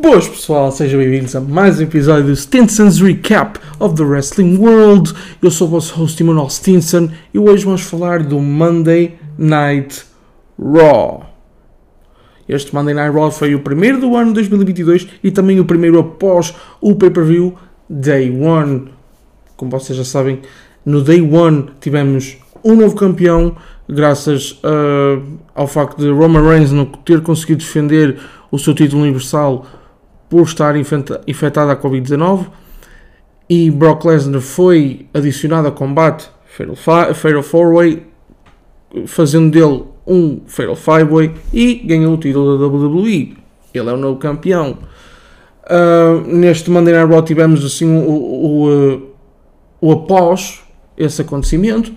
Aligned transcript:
Boas 0.00 0.26
pessoal, 0.26 0.72
sejam 0.72 0.98
bem-vindos 0.98 1.36
a 1.36 1.40
mais 1.42 1.78
um 1.78 1.82
episódio 1.82 2.28
do 2.28 2.34
Stinson's 2.34 2.98
Recap 3.00 3.60
of 3.78 3.94
the 3.96 4.02
Wrestling 4.02 4.56
World. 4.56 5.12
Eu 5.42 5.50
sou 5.50 5.68
o 5.68 5.72
vosso 5.72 5.94
host 5.94 6.22
Emanuel 6.22 6.48
Stinson 6.48 7.10
e 7.34 7.38
hoje 7.38 7.66
vamos 7.66 7.82
falar 7.82 8.22
do 8.22 8.40
Monday 8.40 9.18
Night 9.36 10.02
Raw. 10.58 11.26
Este 12.48 12.74
Monday 12.74 12.94
Night 12.94 13.14
Raw 13.14 13.30
foi 13.30 13.54
o 13.54 13.60
primeiro 13.60 14.00
do 14.00 14.16
ano 14.16 14.32
2022 14.32 15.06
e 15.22 15.30
também 15.30 15.60
o 15.60 15.66
primeiro 15.66 15.98
após 15.98 16.54
o 16.80 16.94
pay-per-view 16.94 17.54
Day 17.88 18.30
One. 18.30 18.88
Como 19.54 19.70
vocês 19.70 19.98
já 19.98 20.04
sabem, 20.04 20.40
no 20.82 21.02
Day 21.02 21.20
One 21.20 21.66
tivemos 21.78 22.38
um 22.64 22.74
novo 22.74 22.96
campeão, 22.96 23.54
graças 23.86 24.52
uh, 24.64 25.22
ao 25.54 25.66
facto 25.66 25.98
de 25.98 26.10
Roman 26.10 26.48
Reigns 26.48 26.72
não 26.72 26.86
ter 26.86 27.20
conseguido 27.20 27.58
defender 27.58 28.18
o 28.50 28.58
seu 28.58 28.74
título 28.74 29.02
universal 29.02 29.66
por 30.30 30.42
estar 30.42 30.74
infectado 30.76 31.70
à 31.70 31.76
Covid-19 31.76 32.46
e 33.48 33.68
Brock 33.68 34.04
Lesnar 34.04 34.40
foi 34.40 35.06
adicionado 35.12 35.66
ao 35.66 35.74
combate 35.74 36.30
Fatal 36.46 37.42
4-Way, 37.42 38.02
fazendo 39.06 39.50
dele 39.50 39.84
um 40.06 40.40
Fatal 40.46 40.74
5-Way 40.74 41.32
e 41.52 41.74
ganhou 41.74 42.14
o 42.14 42.16
título 42.16 42.56
da 42.56 42.66
WWE. 42.66 43.36
Ele 43.74 43.88
é 43.88 43.92
o 43.92 43.96
novo 43.96 44.20
campeão. 44.20 44.78
Uh, 45.64 46.20
neste 46.26 46.70
Monday 46.70 46.94
Night 46.94 47.12
Raw 47.12 47.22
tivemos 47.22 47.64
assim 47.64 47.86
o, 47.86 48.08
o, 48.08 48.68
o, 48.68 49.88
o 49.88 49.92
após 49.92 50.60
esse 50.96 51.22
acontecimento. 51.22 51.92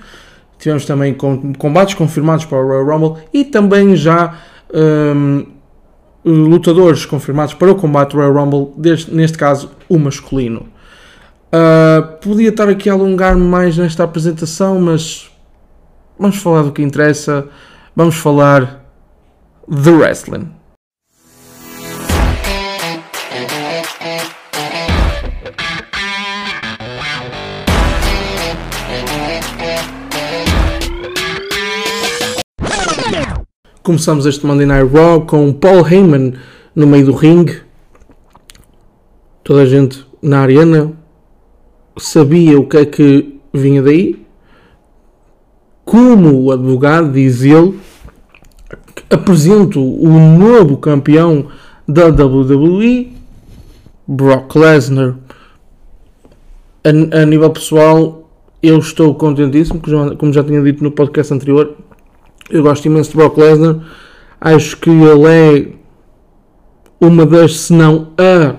Tivemos 0.58 0.86
também 0.86 1.16
combates 1.58 1.94
confirmados 1.94 2.46
para 2.46 2.58
o 2.58 2.68
Royal 2.68 2.86
Rumble 2.86 3.24
e 3.32 3.46
também 3.46 3.96
já 3.96 4.40
um, 4.74 5.46
lutadores 6.26 7.06
confirmados 7.06 7.54
para 7.54 7.72
o 7.72 7.76
combate 7.76 8.16
Royal 8.16 8.34
Rumble, 8.34 8.74
deste, 8.78 9.14
neste 9.14 9.38
caso 9.38 9.72
o 9.90 9.98
masculino. 9.98 10.68
Uh, 11.54 12.18
podia 12.22 12.50
estar 12.50 12.68
aqui 12.68 12.90
a 12.90 12.94
alongar 12.94 13.38
mais 13.38 13.78
nesta 13.78 14.04
apresentação, 14.04 14.80
mas 14.80 15.30
vamos 16.18 16.38
falar 16.38 16.64
do 16.64 16.72
que 16.72 16.82
interessa. 16.82 17.48
Vamos 17.96 18.16
falar 18.16 18.84
de 19.68 19.92
wrestling. 19.92 20.50
Começamos 33.84 34.26
este 34.26 34.46
Monday 34.46 34.66
Night 34.66 34.96
Raw 34.96 35.26
com 35.26 35.52
Paul 35.52 35.86
Heyman 35.86 36.36
no 36.74 36.88
meio 36.88 37.08
do 37.08 37.12
ringue. 37.12 37.60
Toda 39.44 39.64
a 39.64 39.66
gente 39.66 40.06
na 40.22 40.40
arena 40.40 40.94
sabia 41.98 42.58
o 42.58 42.66
que 42.66 42.78
é 42.78 42.86
que 42.86 43.42
vinha 43.54 43.84
daí. 43.84 44.26
Como 45.84 46.44
o 46.44 46.52
advogado 46.54 47.12
diz 47.12 47.42
ele, 47.42 47.78
apresento 49.10 49.82
o 49.82 50.08
novo 50.08 50.78
campeão 50.78 51.48
da 51.86 52.06
WWE, 52.08 53.12
Brock 54.08 54.56
Lesnar. 54.56 55.18
A, 56.86 57.22
a 57.22 57.26
nível 57.26 57.50
pessoal, 57.50 58.30
eu 58.62 58.80
estou 58.80 59.14
contentíssimo, 59.14 59.82
como 60.18 60.32
já 60.32 60.42
tinha 60.42 60.62
dito 60.62 60.82
no 60.82 60.92
podcast 60.92 61.34
anterior, 61.34 61.76
eu 62.54 62.62
gosto 62.62 62.86
imenso 62.86 63.10
de 63.10 63.18
Brock 63.18 63.36
Lesnar. 63.36 63.80
Acho 64.40 64.78
que 64.78 64.90
ele 64.90 65.28
é 65.28 65.68
uma 67.02 67.26
das, 67.26 67.58
se 67.58 67.74
não 67.74 68.10
a 68.16 68.56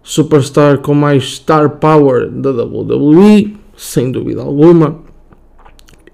superstar 0.00 0.78
com 0.78 0.94
mais 0.94 1.34
star 1.34 1.70
power 1.78 2.30
da 2.30 2.50
WWE, 2.50 3.56
sem 3.76 4.12
dúvida 4.12 4.42
alguma. 4.42 5.00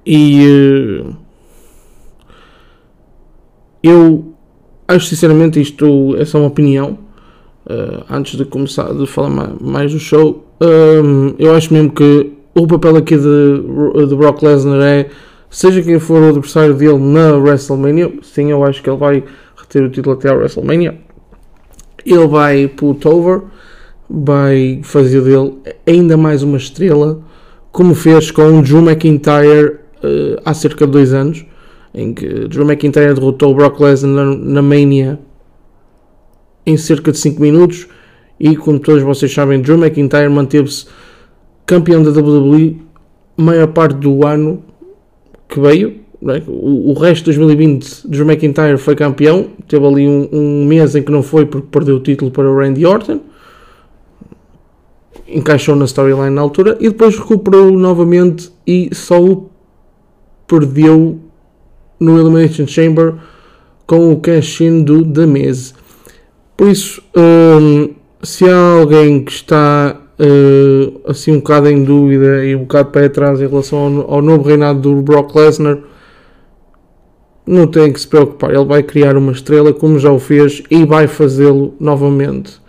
E 0.06 1.04
uh, 1.04 1.16
eu 3.82 4.32
acho 4.88 5.06
sinceramente 5.06 5.60
isto 5.60 6.16
é 6.16 6.24
só 6.24 6.38
uma 6.38 6.48
opinião. 6.48 6.98
Uh, 7.66 8.04
antes 8.08 8.38
de 8.38 8.44
começar 8.46 8.94
de 8.94 9.06
falar 9.06 9.54
mais 9.60 9.92
do 9.92 9.98
show, 9.98 10.46
uh, 10.62 11.34
eu 11.38 11.54
acho 11.54 11.74
mesmo 11.74 11.90
que 11.90 12.32
o 12.54 12.66
papel 12.66 12.96
aqui 12.96 13.16
de, 13.18 14.06
de 14.08 14.14
Brock 14.14 14.42
Lesnar 14.42 14.80
é 14.80 15.10
seja 15.56 15.82
quem 15.82 15.98
for 15.98 16.22
o 16.22 16.28
adversário 16.28 16.74
dele 16.74 16.98
na 16.98 17.32
WrestleMania, 17.32 18.12
sim, 18.20 18.50
eu 18.50 18.62
acho 18.62 18.82
que 18.82 18.90
ele 18.90 18.98
vai 18.98 19.24
reter 19.56 19.84
o 19.84 19.88
título 19.88 20.14
até 20.14 20.28
a 20.28 20.34
WrestleMania. 20.34 20.98
Ele 22.04 22.26
vai 22.26 22.68
put 22.68 23.08
over, 23.08 23.40
vai 24.08 24.80
fazer 24.82 25.22
dele 25.22 25.54
ainda 25.86 26.14
mais 26.14 26.42
uma 26.42 26.58
estrela, 26.58 27.22
como 27.72 27.94
fez 27.94 28.30
com 28.30 28.60
Drew 28.60 28.82
McIntyre 28.82 29.78
uh, 30.04 30.42
há 30.44 30.52
cerca 30.52 30.84
de 30.84 30.92
dois 30.92 31.14
anos, 31.14 31.46
em 31.94 32.12
que 32.12 32.46
Drew 32.48 32.66
McIntyre 32.66 33.14
derrotou 33.14 33.54
Brock 33.54 33.80
Lesnar 33.80 34.26
na, 34.26 34.36
na 34.36 34.60
Mania 34.60 35.18
em 36.66 36.76
cerca 36.76 37.10
de 37.10 37.16
5 37.16 37.40
minutos. 37.40 37.86
E 38.38 38.54
como 38.56 38.78
todos 38.78 39.02
vocês 39.02 39.32
sabem, 39.32 39.62
Drew 39.62 39.78
McIntyre 39.78 40.28
manteve-se 40.28 40.84
campeão 41.64 42.02
da 42.02 42.10
WWE 42.10 42.78
maior 43.38 43.68
parte 43.68 43.96
do 43.96 44.26
ano 44.26 44.62
que 45.48 45.60
veio. 45.60 46.06
É? 46.22 46.42
O, 46.46 46.90
o, 46.90 46.94
resto 46.94 47.30
de 47.30 47.36
2020, 47.36 48.08
Drew 48.08 48.26
McIntyre 48.26 48.78
foi 48.78 48.96
campeão. 48.96 49.48
Teve 49.68 49.86
ali 49.86 50.08
um, 50.08 50.28
um, 50.32 50.66
mês 50.66 50.94
em 50.94 51.02
que 51.02 51.12
não 51.12 51.22
foi 51.22 51.46
porque 51.46 51.68
perdeu 51.70 51.96
o 51.96 52.00
título 52.00 52.30
para 52.30 52.50
o 52.50 52.58
Randy 52.58 52.86
Orton. 52.86 53.20
Encaixou 55.28 55.76
na 55.76 55.84
storyline 55.84 56.30
na 56.30 56.40
altura 56.40 56.76
e 56.80 56.88
depois 56.88 57.18
recuperou 57.18 57.72
novamente 57.72 58.50
e 58.66 58.90
só 58.94 59.22
o 59.22 59.50
perdeu 60.46 61.18
no 61.98 62.18
Elimination 62.18 62.66
Chamber 62.66 63.14
com 63.86 64.12
o 64.12 64.20
cash-in 64.20 64.82
do 64.82 65.04
The 65.04 65.26
Miz. 65.26 65.74
Por 66.56 66.68
isso, 66.68 67.02
hum, 67.16 67.94
se 68.22 68.48
há 68.48 68.78
alguém 68.78 69.22
que 69.22 69.32
está 69.32 70.00
uh, 70.18 71.00
assim 71.10 71.32
um 71.32 71.36
bocado 71.36 71.68
em 71.68 71.84
dúvida 71.84 72.44
e 72.44 72.54
um 72.54 72.60
bocado 72.60 72.90
pé 72.90 73.06
atrás 73.06 73.40
em 73.40 73.46
relação 73.46 73.78
ao, 73.78 74.14
ao 74.14 74.22
novo 74.22 74.42
reinado 74.42 74.80
do 74.80 75.02
Brock 75.02 75.34
Lesnar, 75.34 75.78
não 77.46 77.66
tem 77.66 77.92
que 77.92 78.00
se 78.00 78.08
preocupar. 78.08 78.52
Ele 78.52 78.64
vai 78.64 78.82
criar 78.82 79.16
uma 79.16 79.32
estrela 79.32 79.72
como 79.72 79.98
já 79.98 80.10
o 80.10 80.18
fez 80.18 80.62
e 80.70 80.84
vai 80.84 81.06
fazê-lo 81.06 81.74
novamente. 81.78 82.60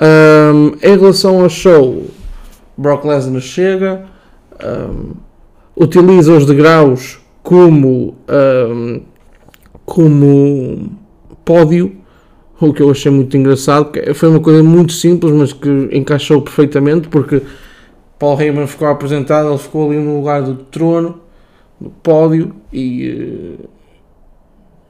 Um, 0.00 0.72
em 0.82 0.98
relação 0.98 1.42
ao 1.42 1.48
show, 1.48 2.06
Brock 2.76 3.04
Lesnar 3.04 3.40
chega, 3.40 4.04
um, 4.62 5.12
utiliza 5.76 6.32
os 6.32 6.46
degraus 6.46 7.18
como, 7.42 8.16
um, 8.28 9.02
como 9.84 10.90
pódio 11.44 11.99
o 12.68 12.74
que 12.74 12.82
eu 12.82 12.90
achei 12.90 13.10
muito 13.10 13.34
engraçado, 13.36 13.90
foi 14.14 14.28
uma 14.28 14.40
coisa 14.40 14.62
muito 14.62 14.92
simples, 14.92 15.32
mas 15.32 15.52
que 15.52 15.88
encaixou 15.92 16.42
perfeitamente, 16.42 17.08
porque 17.08 17.42
Paul 18.18 18.38
Heyman 18.38 18.66
ficou 18.66 18.86
apresentado, 18.86 19.48
ele 19.48 19.58
ficou 19.58 19.90
ali 19.90 19.98
no 19.98 20.18
lugar 20.18 20.42
do 20.42 20.54
trono, 20.54 21.20
no 21.80 21.88
pódio, 21.88 22.54
e, 22.70 23.56
eh, 23.62 23.66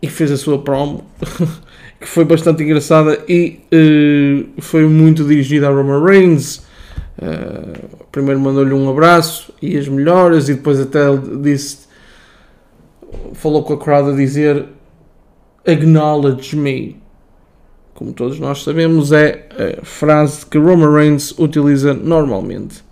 e 0.03 0.09
fez 0.09 0.33
a 0.33 0.37
sua 0.37 0.59
promo, 0.59 1.05
que 2.01 2.09
foi 2.09 2.25
bastante 2.25 2.65
engraçada 2.65 3.23
e 3.29 3.61
uh, 3.73 4.61
foi 4.61 4.85
muito 4.87 5.23
dirigida 5.23 5.69
a 5.69 5.71
Roman 5.71 6.03
Reigns. 6.03 6.63
Uh, 7.19 7.99
primeiro 8.11 8.41
mandou-lhe 8.41 8.73
um 8.73 8.91
abraço 8.91 9.53
e 9.63 9.77
as 9.79 9.87
melhoras, 9.87 10.49
e 10.49 10.55
depois 10.55 10.81
até 10.81 11.05
disse, 11.41 11.87
falou 13.35 13.63
com 13.63 13.75
a 13.75 13.79
crowd 13.79 14.11
a 14.11 14.17
dizer 14.17 14.67
Acknowledge 15.65 16.57
me 16.57 17.00
como 18.01 18.15
todos 18.15 18.41
nós 18.41 18.63
sabemos, 18.65 19.13
é 19.13 19.47
a 19.79 19.85
frase 19.85 20.47
que 20.47 20.57
Roman 20.57 20.91
Reigns 20.91 21.39
utiliza 21.39 21.93
normalmente. 21.93 22.83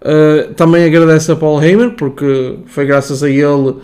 Uh, 0.00 0.54
também 0.54 0.82
agradeço 0.82 1.32
a 1.32 1.36
Paul 1.36 1.62
Heyman, 1.62 1.90
porque 1.90 2.58
foi 2.64 2.86
graças 2.86 3.22
a 3.22 3.28
ele 3.28 3.44
uh, 3.44 3.82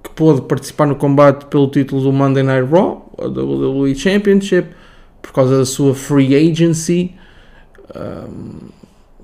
que 0.00 0.10
pôde 0.14 0.42
participar 0.42 0.86
no 0.86 0.94
combate 0.94 1.46
pelo 1.46 1.66
título 1.68 2.02
do 2.02 2.12
Monday 2.12 2.44
Night 2.44 2.70
Raw, 2.70 3.12
a 3.18 3.26
WWE 3.26 3.92
Championship, 3.96 4.68
por 5.20 5.32
causa 5.32 5.58
da 5.58 5.64
sua 5.64 5.92
free 5.92 6.36
agency. 6.36 7.12
Um, 7.96 8.68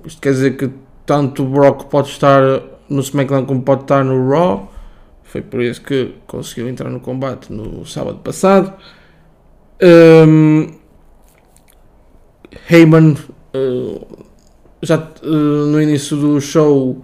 isto 0.05 0.21
quer 0.21 0.31
dizer 0.31 0.57
que 0.57 0.69
tanto 1.05 1.43
o 1.43 1.45
Brock 1.45 1.85
pode 1.85 2.09
estar 2.09 2.41
no 2.89 3.01
SmackDown 3.01 3.45
como 3.45 3.61
pode 3.61 3.83
estar 3.83 4.03
no 4.03 4.29
Raw. 4.29 4.69
Foi 5.23 5.41
por 5.41 5.61
isso 5.61 5.81
que 5.81 6.13
conseguiu 6.27 6.67
entrar 6.67 6.89
no 6.89 6.99
combate 6.99 7.53
no 7.53 7.85
sábado 7.85 8.17
passado. 8.17 8.73
Um, 9.83 10.67
Heyman 12.69 13.17
uh, 13.53 14.07
já 14.81 14.97
uh, 14.97 15.27
no 15.27 15.81
início 15.81 16.15
do 16.15 16.39
show 16.39 17.03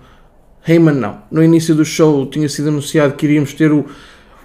Heyman 0.65 0.95
não, 0.95 1.17
no 1.29 1.43
início 1.43 1.75
do 1.75 1.83
show 1.83 2.25
tinha 2.27 2.47
sido 2.47 2.69
anunciado 2.69 3.15
que 3.15 3.25
iríamos 3.25 3.53
ter 3.53 3.71
o, 3.73 3.85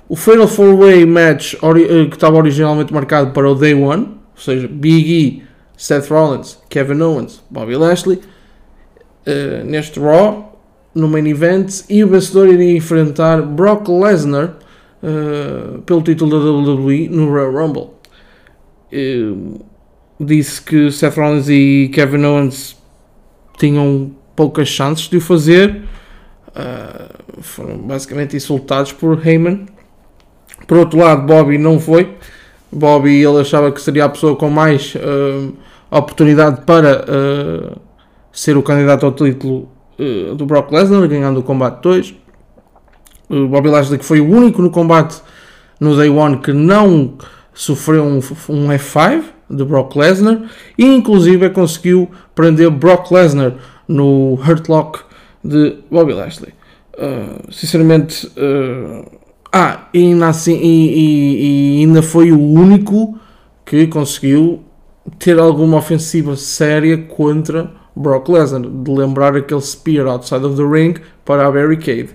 o 0.09 0.17
Fatal 0.17 0.49
4 0.49 0.77
Way 0.77 1.07
match 1.07 1.55
uh, 1.55 2.09
que 2.09 2.17
estava 2.17 2.37
originalmente 2.37 2.93
marcado 2.93 3.31
para 3.31 3.49
o 3.49 3.55
Day 3.55 3.73
1 3.73 3.85
ou 3.87 4.17
seja, 4.37 4.67
Big 4.67 5.13
E, 5.13 5.43
Seth 5.77 6.09
Rollins, 6.09 6.59
Kevin 6.69 7.01
Owens, 7.03 7.41
Bobby 7.49 7.77
Lashley, 7.77 8.21
neste 9.65 10.01
Raw, 10.01 10.59
no 10.93 11.07
main 11.07 11.25
event, 11.29 11.85
e 11.89 12.03
o 12.03 12.09
vencedor 12.09 12.49
iria 12.49 12.77
enfrentar 12.77 13.41
Brock 13.43 13.89
Lesnar 13.89 14.57
pelo 15.87 16.03
título 16.03 16.33
da 16.33 16.51
WWE 16.51 17.09
no 17.09 17.31
Royal 17.31 17.53
Rumble. 17.53 17.95
Uh, 18.95 19.65
disse 20.21 20.63
que 20.63 20.91
Seth 20.91 21.17
Rollins 21.17 21.49
e 21.49 21.91
Kevin 21.93 22.25
Owens 22.25 22.77
tinham 23.59 24.13
poucas 24.37 24.69
chances 24.69 25.09
de 25.09 25.17
o 25.17 25.21
fazer. 25.21 25.83
Uh, 26.49 27.43
foram 27.43 27.79
basicamente 27.79 28.37
insultados 28.37 28.93
por 28.93 29.27
Heyman. 29.27 29.67
Por 30.67 30.79
outro 30.79 30.99
lado, 30.99 31.27
Bobby 31.27 31.59
não 31.59 31.81
foi. 31.81 32.17
Bobby 32.71 33.25
ele 33.25 33.41
achava 33.41 33.71
que 33.73 33.81
seria 33.81 34.05
a 34.05 34.09
pessoa 34.09 34.37
com 34.37 34.49
mais 34.49 34.95
uh, 34.95 35.53
oportunidade 35.91 36.63
para 36.63 37.05
uh, 37.05 37.81
ser 38.33 38.57
o 38.57 38.63
candidato 38.63 39.07
ao 39.07 39.13
título 39.13 39.69
do 40.37 40.45
Brock 40.45 40.73
Lesnar, 40.73 41.07
ganhando 41.07 41.39
o 41.39 41.43
combate 41.45 41.81
2. 41.81 42.15
O 43.29 43.47
Bobby 43.47 43.69
Lashley 43.69 43.97
que 43.97 44.05
foi 44.05 44.21
o 44.21 44.29
único 44.29 44.61
no 44.61 44.69
combate 44.69 45.23
no 45.79 45.97
Day 45.97 46.11
1 46.11 46.39
que 46.39 46.53
não 46.53 47.17
sofreu 47.55 48.05
um, 48.05 48.19
um 48.49 48.69
F5 48.69 49.23
de 49.49 49.65
Brock 49.65 49.97
Lesnar 49.97 50.43
e 50.77 50.85
inclusive 50.85 51.49
conseguiu 51.51 52.11
prender 52.35 52.69
Brock 52.71 53.11
Lesnar 53.11 53.55
no 53.87 54.35
Hurt 54.35 54.69
Lock 54.69 55.01
de 55.43 55.77
Bobby 55.91 56.13
Lashley. 56.13 56.53
Uh, 56.97 57.53
sinceramente, 57.53 58.27
uh, 58.27 59.05
ah, 59.53 59.89
e 59.93 59.99
ainda, 59.99 60.29
assim, 60.29 60.57
e, 60.57 61.79
e, 61.79 61.79
e 61.79 61.81
ainda 61.81 62.03
foi 62.03 62.33
o 62.33 62.41
único 62.41 63.19
que 63.65 63.87
conseguiu 63.87 64.63
ter 65.19 65.39
alguma 65.39 65.79
ofensiva 65.79 66.37
séria 66.37 66.99
contra 66.99 67.71
Brock 67.95 68.29
Lesnar, 68.29 68.63
de 68.63 68.91
lembrar 68.91 69.37
aquele 69.37 69.61
spear 69.61 70.07
outside 70.07 70.45
of 70.45 70.57
the 70.57 70.65
ring 70.65 70.95
para 71.25 71.47
a 71.47 71.51
barricade, 71.51 72.11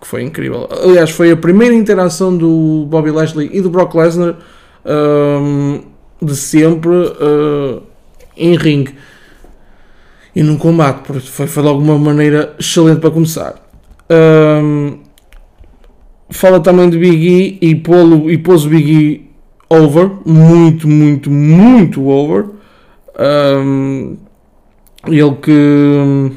que 0.00 0.06
foi 0.06 0.22
incrível. 0.22 0.68
Aliás, 0.82 1.10
foi 1.10 1.30
a 1.30 1.36
primeira 1.36 1.74
interação 1.74 2.36
do 2.36 2.86
Bobby 2.88 3.10
Lashley 3.10 3.50
e 3.52 3.60
do 3.60 3.70
Brock 3.70 3.94
Lesnar 3.94 4.36
um, 4.86 5.80
de 6.22 6.36
sempre 6.36 6.90
uh, 6.90 7.82
em 8.36 8.56
ring 8.56 8.86
e 10.34 10.42
num 10.42 10.56
combate, 10.56 11.00
porque 11.06 11.26
foi, 11.26 11.46
foi 11.46 11.66
alguma 11.66 11.98
maneira 11.98 12.54
excelente 12.58 13.00
para 13.00 13.10
começar. 13.10 13.54
Um, 14.10 14.98
fala 16.30 16.60
também 16.60 16.90
de 16.90 16.98
Big 16.98 17.58
E 17.60 17.70
e, 17.70 17.74
pô 17.74 17.94
e 18.28 18.38
pôs 18.38 18.66
o 18.66 18.68
Big 18.68 18.92
E 18.92 19.30
over, 19.68 20.10
muito, 20.24 20.86
muito, 20.86 21.30
muito 21.30 22.06
over. 22.06 22.46
Um, 23.18 24.16
ele 25.06 25.34
que 25.36 26.32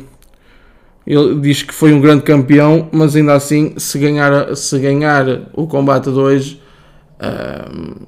ele 1.05 1.39
diz 1.41 1.63
que 1.63 1.73
foi 1.73 1.91
um 1.91 1.99
grande 1.99 2.21
campeão, 2.21 2.87
mas 2.91 3.15
ainda 3.15 3.33
assim, 3.33 3.73
se 3.77 3.97
ganhar, 3.97 4.55
se 4.55 4.77
ganhar 4.79 5.49
o 5.53 5.65
combate 5.67 6.11
de 6.11 6.17
hoje, 6.17 6.61
um, 7.19 8.05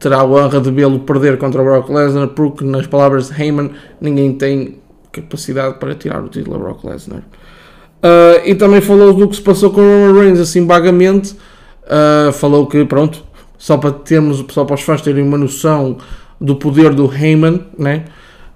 terá 0.00 0.20
a 0.20 0.24
honra 0.24 0.60
de 0.60 0.70
vê-lo 0.70 0.98
perder 1.00 1.36
contra 1.38 1.60
o 1.60 1.64
Brock 1.64 1.90
Lesnar, 1.90 2.28
porque, 2.28 2.64
nas 2.64 2.86
palavras 2.86 3.28
de 3.28 3.40
Heyman, 3.40 3.70
ninguém 4.00 4.32
tem 4.32 4.78
capacidade 5.12 5.78
para 5.78 5.94
tirar 5.94 6.24
o 6.24 6.28
título 6.28 6.56
a 6.56 6.58
Brock 6.58 6.84
Lesnar. 6.84 7.20
Uh, 7.20 8.40
e 8.46 8.54
também 8.54 8.80
falou 8.80 9.12
do 9.12 9.28
que 9.28 9.36
se 9.36 9.42
passou 9.42 9.70
com 9.70 9.82
o 9.82 9.84
Roman 9.84 10.22
Reigns, 10.22 10.40
assim 10.40 10.66
vagamente. 10.66 11.36
Uh, 11.84 12.32
falou 12.32 12.66
que, 12.66 12.82
pronto, 12.86 13.22
só 13.58 13.76
para 13.76 13.92
termos, 13.92 14.42
só 14.48 14.64
para 14.64 14.74
os 14.74 14.80
fãs 14.80 15.02
terem 15.02 15.22
uma 15.22 15.36
noção 15.36 15.98
do 16.40 16.56
poder 16.56 16.94
do 16.94 17.12
Heyman, 17.12 17.66
né? 17.78 18.06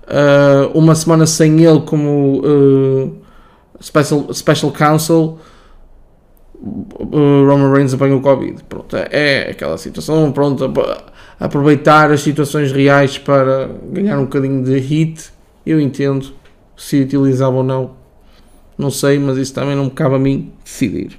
Uh, 0.05 0.79
uma 0.79 0.95
semana 0.95 1.27
sem 1.27 1.63
ele 1.63 1.81
como 1.81 2.43
special, 3.83 4.33
special 4.33 4.73
Counsel, 4.73 5.39
Roman 6.65 7.73
Reigns 7.73 7.93
apanhou 7.93 8.21
Covid. 8.21 8.63
Pronto, 8.69 8.97
é, 8.97 9.09
é 9.11 9.51
aquela 9.51 9.77
situação. 9.77 10.33
Pronto, 10.33 10.73
aproveitar 11.39 12.11
as 12.11 12.23
situações 12.23 12.73
reais 12.73 13.19
para 13.19 13.69
ganhar 13.91 14.19
um 14.19 14.25
bocadinho 14.25 14.65
de 14.65 14.79
hit, 14.79 15.31
eu 15.67 15.81
entendo 15.81 16.33
se 16.77 17.03
utilizava 17.03 17.57
ou 17.57 17.63
não, 17.63 17.93
não 18.77 18.91
sei, 18.91 19.19
mas 19.19 19.37
isso 19.37 19.55
também 19.55 19.77
não 19.77 19.85
me 19.85 19.91
cabe 19.91 20.15
a 20.15 20.19
mim 20.19 20.53
decidir. 20.65 21.19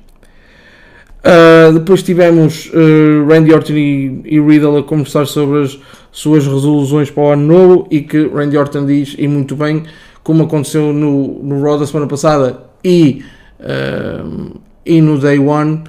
Uh, 1.26 1.74
depois 1.74 2.04
tivemos 2.04 2.72
uh, 2.72 3.28
Randy 3.28 3.52
Orton 3.52 3.74
e, 3.74 4.22
e, 4.26 4.40
Riddle 4.40 4.78
a 4.78 4.84
conversar 4.84 5.26
sobre 5.26 5.64
as 5.64 5.80
suas 6.12 6.46
resoluções 6.46 7.10
para 7.10 7.24
o 7.24 7.32
ano 7.32 7.48
novo 7.48 7.88
e 7.90 8.02
que 8.02 8.28
Randy 8.28 8.56
Orton 8.56 8.86
diz, 8.86 9.16
e 9.18 9.28
muito 9.28 9.56
bem, 9.56 9.84
como 10.24 10.44
aconteceu 10.44 10.94
no, 10.94 11.44
no 11.44 11.64
Raw 11.64 11.80
da 11.80 11.88
semana 11.88 12.06
passada 12.08 12.62
e, 12.84 13.24
uh, 13.60 14.56
e 14.86 15.02
no 15.02 15.18
Day 15.18 15.40
One, 15.40 15.84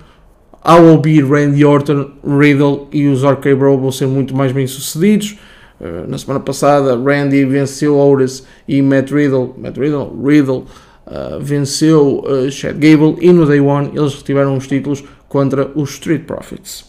I 0.65 0.81
will 0.81 0.99
be 0.99 1.21
Randy 1.21 1.65
Orton, 1.65 2.11
Riddle 2.25 2.89
e 2.91 3.07
os 3.07 3.23
RK 3.23 3.55
Bro 3.55 3.79
vão 3.79 3.93
ser 3.93 4.07
muito 4.07 4.35
mais 4.35 4.51
bem 4.51 4.67
sucedidos. 4.67 5.39
Uh, 5.81 6.09
na 6.09 6.19
semana 6.19 6.41
passada, 6.41 6.97
Randy 6.97 7.45
venceu 7.45 7.97
Otis 7.97 8.45
e 8.67 8.83
Matt 8.83 9.13
Riddle, 9.13 9.55
Matt 9.59 9.77
Riddle, 9.77 10.11
Riddle 10.25 10.65
uh, 11.07 11.39
venceu 11.41 12.25
uh, 12.27 12.51
Chad 12.51 12.75
Gable 12.79 13.17
e 13.21 13.33
no 13.33 13.47
Day 13.47 13.61
One 13.61 13.91
eles 13.95 14.15
retiveram 14.15 14.57
os 14.57 14.67
títulos 14.67 15.05
contra 15.29 15.71
os 15.75 15.91
Street 15.91 16.23
Profits. 16.23 16.85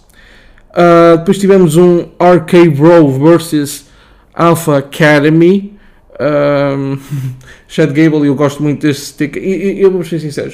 depois 1.17 1.37
tivemos 1.37 1.75
um 1.75 2.07
RK 2.19 2.69
Bro 2.75 3.09
versus 3.19 3.85
Alpha 4.33 4.77
Academy. 4.77 5.77
Um, 6.19 6.97
Chad 7.67 7.91
Gable, 7.91 8.25
eu 8.25 8.33
gosto 8.33 8.63
muito 8.63 8.87
desse 8.87 9.07
stick. 9.07 9.35
E, 9.35 9.81
eu 9.81 9.91
vou 9.91 10.03
ser 10.03 10.19
sincero, 10.19 10.51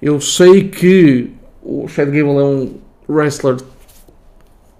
eu 0.00 0.20
sei 0.20 0.68
que 0.68 1.30
o 1.62 1.88
Chad 1.88 2.06
Gable 2.08 2.38
é 2.38 2.44
um 2.44 2.74
wrestler 3.08 3.56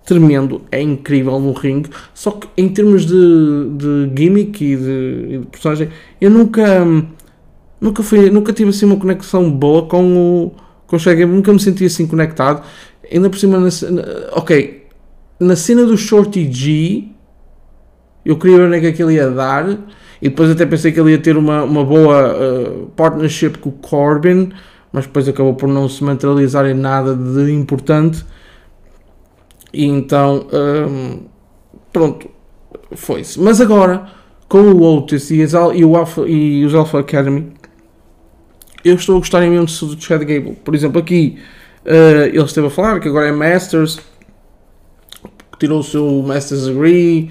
tremendo, 0.04 0.62
é 0.70 0.80
incrível 0.80 1.38
no 1.40 1.52
ringue, 1.52 1.90
só 2.14 2.30
que 2.30 2.48
em 2.56 2.68
termos 2.68 3.04
de, 3.04 3.70
de 3.76 4.12
gimmick 4.16 4.64
e 4.64 4.76
de, 4.76 5.26
e 5.28 5.38
de 5.38 5.46
personagem, 5.46 5.88
eu 6.20 6.30
nunca 6.30 6.84
nunca, 7.80 8.02
fui, 8.02 8.30
nunca 8.30 8.52
tive 8.52 8.70
assim 8.70 8.86
uma 8.86 8.96
conexão 8.96 9.50
boa 9.50 9.86
com 9.86 10.16
o, 10.16 10.52
com 10.86 10.96
o 10.96 10.98
Shaggy, 10.98 11.24
nunca 11.24 11.52
me 11.52 11.60
senti 11.60 11.84
assim 11.84 12.06
conectado. 12.06 12.62
Ainda 13.10 13.30
por 13.30 13.38
cima, 13.38 13.58
na, 13.58 13.68
ok, 14.32 14.86
na 15.38 15.54
cena 15.56 15.84
do 15.84 15.96
Shorty 15.96 16.50
G, 16.52 17.04
eu 18.24 18.36
queria 18.36 18.58
ver 18.58 18.66
onde 18.66 18.76
é 18.76 18.80
que 18.80 18.86
aquilo 18.86 19.10
ia 19.10 19.30
dar, 19.30 19.68
e 20.20 20.28
depois 20.28 20.50
até 20.50 20.66
pensei 20.66 20.90
que 20.90 20.98
ele 20.98 21.12
ia 21.12 21.18
ter 21.18 21.36
uma, 21.36 21.62
uma 21.62 21.84
boa 21.84 22.34
uh, 22.34 22.86
partnership 22.96 23.58
com 23.58 23.68
o 23.68 23.72
Corbin, 23.72 24.50
mas 24.96 25.04
depois 25.04 25.28
acabou 25.28 25.52
por 25.52 25.68
não 25.68 25.90
se 25.90 26.02
materializar 26.02 26.64
em 26.64 26.72
nada 26.72 27.14
de 27.14 27.52
importante. 27.52 28.24
E 29.70 29.84
então, 29.84 30.46
hum, 30.50 31.20
pronto, 31.92 32.30
foi-se. 32.92 33.38
Mas 33.38 33.60
agora, 33.60 34.06
com 34.48 34.58
o 34.58 34.82
Otis 34.82 35.30
e, 35.30 35.44
e, 35.74 35.84
o 35.84 35.96
Alpha, 35.98 36.22
e 36.26 36.64
os 36.64 36.74
Alpha 36.74 37.00
Academy, 37.00 37.52
eu 38.82 38.94
estou 38.94 39.16
a 39.16 39.18
gostar 39.18 39.44
imenso 39.44 39.84
do 39.84 40.02
Chad 40.02 40.22
Gable. 40.22 40.56
Por 40.64 40.74
exemplo, 40.74 40.98
aqui 40.98 41.40
uh, 41.84 42.28
ele 42.28 42.42
esteve 42.44 42.68
a 42.68 42.70
falar 42.70 42.98
que 42.98 43.08
agora 43.08 43.28
é 43.28 43.32
Masters, 43.32 44.00
tirou 45.58 45.80
o 45.80 45.84
seu 45.84 46.22
Masters 46.22 46.68
Degree 46.68 47.30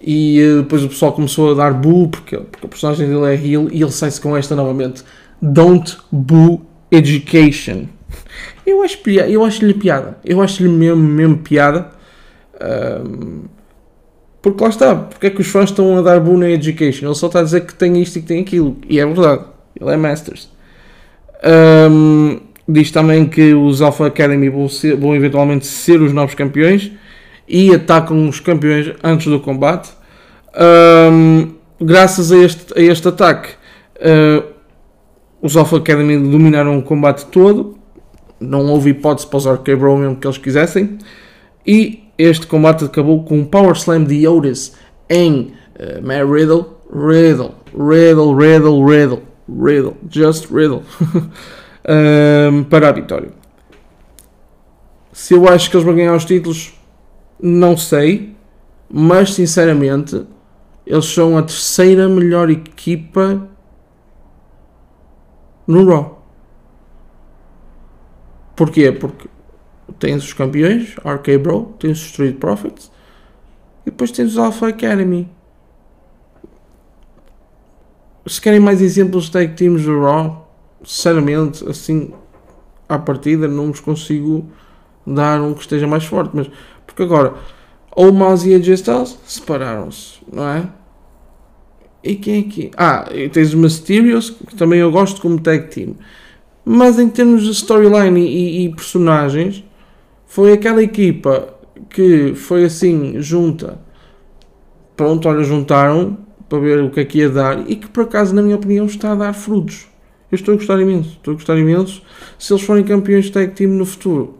e 0.00 0.40
uh, 0.40 0.62
depois 0.62 0.84
o 0.84 0.88
pessoal 0.88 1.12
começou 1.12 1.50
a 1.50 1.54
dar 1.54 1.74
boo 1.74 2.06
porque, 2.06 2.36
porque 2.36 2.66
a 2.66 2.68
personagem 2.68 3.08
dele 3.08 3.34
é 3.34 3.34
heel 3.34 3.68
e 3.72 3.82
ele 3.82 3.90
sai-se 3.90 4.20
com 4.20 4.36
esta 4.36 4.54
novamente. 4.54 5.02
Don't 5.42 5.96
boo 6.12 6.72
education. 6.90 7.86
Eu 8.66 8.82
acho 8.82 8.98
eu 9.08 9.44
acho-lhe 9.44 9.74
piada. 9.74 10.18
Eu 10.24 10.40
acho-lhe 10.40 10.68
mesmo, 10.68 11.02
mesmo 11.02 11.38
piada. 11.38 11.90
Um, 12.60 13.42
porque 14.40 14.62
lá 14.62 14.68
está, 14.68 14.94
porque 14.94 15.26
é 15.26 15.30
que 15.30 15.40
os 15.40 15.48
fãs 15.48 15.70
estão 15.70 15.96
a 15.96 16.02
dar 16.02 16.20
boom 16.20 16.38
na 16.38 16.50
education? 16.50 17.06
Ele 17.06 17.14
só 17.14 17.28
está 17.28 17.40
a 17.40 17.42
dizer 17.42 17.62
que 17.62 17.74
tem 17.74 18.00
isto 18.02 18.18
e 18.18 18.22
que 18.22 18.28
tem 18.28 18.42
aquilo. 18.42 18.76
E 18.88 19.00
é 19.00 19.06
verdade. 19.06 19.44
Ele 19.80 19.90
é 19.90 19.96
Masters. 19.96 20.50
Um, 21.90 22.40
diz 22.68 22.90
também 22.90 23.26
que 23.26 23.54
os 23.54 23.82
Alpha 23.82 24.06
Academy 24.06 24.48
vão, 24.48 24.68
ser, 24.68 24.96
vão, 24.96 25.14
eventualmente 25.14 25.66
ser 25.66 26.00
os 26.00 26.12
novos 26.12 26.34
campeões 26.34 26.90
e 27.48 27.74
atacam 27.74 28.28
os 28.28 28.40
campeões 28.40 28.92
antes 29.02 29.26
do 29.26 29.40
combate. 29.40 29.90
Um, 31.10 31.54
graças 31.80 32.32
a 32.32 32.38
este, 32.38 32.78
a 32.78 32.82
este 32.82 33.08
ataque, 33.08 33.50
uh, 33.96 34.53
os 35.44 35.56
Alpha 35.56 35.76
Academy 35.76 36.18
dominaram 36.18 36.76
o 36.78 36.82
combate 36.82 37.26
todo 37.26 37.84
não 38.40 38.66
houve 38.66 38.90
hipótese 38.90 39.26
para 39.26 39.36
os 39.36 39.46
RK 39.46 39.76
Bro 39.76 39.96
mesmo 39.98 40.16
que 40.16 40.26
eles 40.26 40.38
quisessem. 40.38 40.98
E 41.66 42.04
este 42.18 42.46
combate 42.46 42.84
acabou 42.84 43.24
com 43.24 43.38
um 43.38 43.44
Power 43.44 43.72
Slam 43.72 44.04
de 44.04 44.26
Otis 44.26 44.74
em 45.08 45.52
uh, 45.78 46.06
Matt 46.06 46.28
Riddle. 46.28 46.74
Riddle, 46.92 47.54
Riddle, 47.72 48.36
Riddle, 48.36 48.86
Riddle, 48.86 49.22
Riddle, 49.48 49.96
just 50.08 50.50
Riddle. 50.50 50.82
um, 52.52 52.64
para 52.64 52.90
a 52.90 52.92
vitória. 52.92 53.30
Se 55.12 55.34
eu 55.34 55.48
acho 55.48 55.70
que 55.70 55.76
eles 55.76 55.84
vão 55.84 55.94
ganhar 55.94 56.14
os 56.14 56.24
títulos, 56.24 56.72
não 57.40 57.76
sei. 57.76 58.34
Mas 58.88 59.34
sinceramente, 59.34 60.24
eles 60.86 61.06
são 61.06 61.36
a 61.36 61.42
terceira 61.42 62.08
melhor 62.08 62.50
equipa 62.50 63.48
no 65.66 65.84
Raw. 65.88 66.22
Porquê? 68.56 68.92
Porque 68.92 69.28
tens 69.98 70.24
os 70.24 70.32
campeões, 70.32 70.96
RK 70.98 71.38
Bro, 71.38 71.74
tens 71.78 71.98
os 71.98 72.06
Street 72.06 72.36
Profits 72.36 72.90
e 73.86 73.90
depois 73.90 74.10
tens 74.10 74.32
os 74.32 74.38
Alpha 74.38 74.68
Academy. 74.68 75.28
Se 78.26 78.40
querem 78.40 78.60
mais 78.60 78.80
exemplos 78.80 79.24
de 79.24 79.32
tag 79.32 79.54
teams 79.54 79.84
do 79.84 80.00
Raw, 80.00 80.48
sinceramente, 80.84 81.68
assim, 81.68 82.12
à 82.88 82.98
partida, 82.98 83.46
não 83.46 83.70
vos 83.70 83.80
consigo 83.80 84.48
dar 85.06 85.40
um 85.40 85.52
que 85.52 85.60
esteja 85.60 85.86
mais 85.86 86.04
forte. 86.04 86.30
Mas, 86.34 86.50
porque 86.86 87.02
agora, 87.02 87.34
ou 87.90 88.12
Mouse 88.12 88.48
e 88.48 88.54
AJ 88.54 88.68
Styles 88.68 89.18
separaram-se, 89.26 90.20
não 90.32 90.48
é? 90.48 90.68
E 92.04 92.14
quem 92.16 92.40
é 92.40 92.42
que. 92.42 92.70
Ah, 92.76 93.08
tens 93.32 93.48
os 93.48 93.54
Mysterios, 93.54 94.28
que 94.30 94.54
também 94.54 94.78
eu 94.78 94.92
gosto 94.92 95.22
como 95.22 95.40
tag 95.40 95.68
team. 95.68 95.96
Mas 96.64 96.98
em 96.98 97.08
termos 97.08 97.42
de 97.42 97.50
storyline 97.50 98.20
e, 98.20 98.66
e 98.66 98.68
personagens, 98.68 99.64
foi 100.26 100.52
aquela 100.52 100.82
equipa 100.82 101.54
que 101.88 102.34
foi 102.34 102.64
assim, 102.64 103.20
junta. 103.20 103.78
Pronto, 104.96 105.28
olha, 105.28 105.42
juntaram 105.42 106.18
para 106.48 106.58
ver 106.58 106.82
o 106.82 106.90
que 106.90 107.00
é 107.00 107.04
que 107.04 107.18
ia 107.18 107.30
dar 107.30 107.68
e 107.68 107.76
que 107.76 107.88
por 107.88 108.04
acaso, 108.04 108.34
na 108.34 108.42
minha 108.42 108.56
opinião, 108.56 108.86
está 108.86 109.12
a 109.12 109.14
dar 109.14 109.32
frutos. 109.32 109.88
Eu 110.30 110.36
estou 110.36 110.54
a 110.54 110.56
gostar 110.56 110.80
imenso, 110.80 111.10
estou 111.10 111.32
a 111.32 111.34
gostar 111.34 111.56
imenso 111.56 112.02
se 112.38 112.52
eles 112.52 112.64
forem 112.64 112.84
campeões 112.84 113.26
de 113.26 113.32
tag 113.32 113.52
team 113.52 113.70
no 113.70 113.86
futuro. 113.86 114.38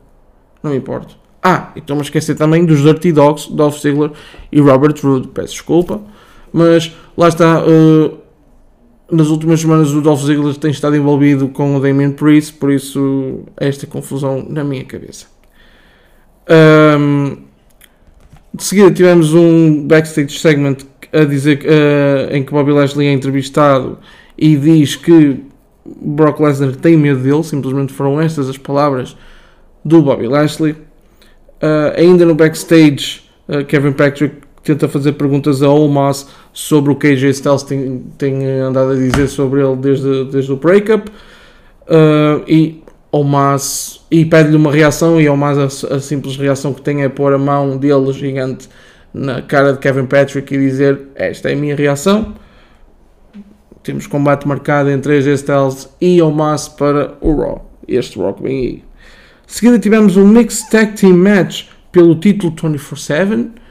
Não 0.62 0.70
me 0.70 0.76
importa. 0.76 1.14
Ah, 1.42 1.72
e 1.76 1.78
estou-me 1.78 2.00
a 2.00 2.04
esquecer 2.04 2.34
também 2.34 2.64
dos 2.64 2.82
Dirty 2.82 3.12
Dogs, 3.12 3.52
Dolph 3.52 3.78
Ziggler 3.78 4.10
e 4.50 4.60
Robert 4.60 4.94
Roode. 5.02 5.28
Peço 5.28 5.52
desculpa, 5.52 6.00
mas 6.54 6.94
lá 7.16 7.26
está. 7.26 7.64
Uh, 7.64 8.22
nas 9.10 9.28
últimas 9.28 9.60
semanas 9.60 9.92
o 9.92 10.00
Dolph 10.00 10.22
Ziggler 10.22 10.54
tem 10.54 10.70
estado 10.70 10.96
envolvido 10.96 11.48
com 11.48 11.76
o 11.76 11.80
Damien 11.80 12.12
Priest, 12.12 12.54
por 12.54 12.70
isso 12.70 13.42
esta 13.56 13.86
confusão 13.86 14.46
na 14.48 14.62
minha 14.64 14.84
cabeça. 14.84 15.26
Um, 16.98 17.36
de 18.54 18.64
seguida 18.64 18.90
tivemos 18.90 19.34
um 19.34 19.86
backstage 19.86 20.38
segment 20.38 20.78
a 21.12 21.24
dizer 21.24 21.60
uh, 21.64 22.34
em 22.34 22.42
que 22.42 22.52
Bobby 22.52 22.72
Lashley 22.72 23.08
é 23.08 23.12
entrevistado 23.12 23.98
e 24.38 24.56
diz 24.56 24.96
que 24.96 25.40
Brock 25.84 26.40
Lesnar 26.40 26.74
tem 26.76 26.96
medo 26.96 27.20
dele, 27.20 27.42
simplesmente 27.42 27.92
foram 27.92 28.20
estas 28.20 28.48
as 28.48 28.56
palavras 28.56 29.16
do 29.84 30.00
Bobby 30.00 30.28
Lashley. 30.28 30.72
Uh, 30.72 31.92
ainda 31.96 32.24
no 32.24 32.34
backstage, 32.34 33.22
uh, 33.48 33.64
Kevin 33.64 33.92
Patrick 33.92 34.43
tenta 34.64 34.88
fazer 34.88 35.12
perguntas 35.12 35.62
a 35.62 35.68
Omos 35.68 36.26
sobre 36.52 36.90
o 36.90 36.96
que 36.96 37.08
AJ 37.08 37.24
Styles 37.24 37.62
tem, 37.62 38.02
tem 38.16 38.46
andado 38.46 38.92
a 38.92 38.94
dizer 38.94 39.28
sobre 39.28 39.60
ele 39.60 39.76
desde, 39.76 40.24
desde 40.24 40.52
o 40.52 40.56
breakup. 40.56 41.10
Uh, 41.82 42.42
e 42.48 42.82
Omos 43.12 44.04
e 44.10 44.24
pede-lhe 44.24 44.56
uma 44.56 44.72
reação 44.72 45.20
e 45.20 45.28
Omos 45.28 45.84
a, 45.84 45.96
a 45.96 46.00
simples 46.00 46.36
reação 46.36 46.72
que 46.72 46.80
tem 46.80 47.02
é 47.02 47.08
pôr 47.08 47.32
a 47.34 47.38
mão 47.38 47.76
dele 47.76 48.12
gigante 48.12 48.68
na 49.12 49.42
cara 49.42 49.74
de 49.74 49.78
Kevin 49.78 50.06
Patrick 50.06 50.52
e 50.52 50.58
dizer 50.58 51.00
esta 51.14 51.50
é 51.50 51.52
a 51.52 51.56
minha 51.56 51.76
reação. 51.76 52.34
Temos 53.82 54.06
combate 54.06 54.48
marcado 54.48 54.90
entre 54.90 55.18
AJ 55.18 55.26
Styles 55.34 55.88
e 56.00 56.22
Omos 56.22 56.68
para 56.68 57.14
o 57.20 57.36
Raw. 57.36 57.70
Este 57.86 58.18
Raw 58.18 58.32
que 58.32 58.42
vem 58.42 58.58
aí. 58.58 58.84
Seguida 59.46 59.78
tivemos 59.78 60.16
um 60.16 60.26
Mixed 60.26 60.70
Tag 60.70 60.94
Team 60.94 61.18
Match 61.18 61.66
pelo 61.92 62.14
título 62.16 62.52
24-7. 62.52 63.63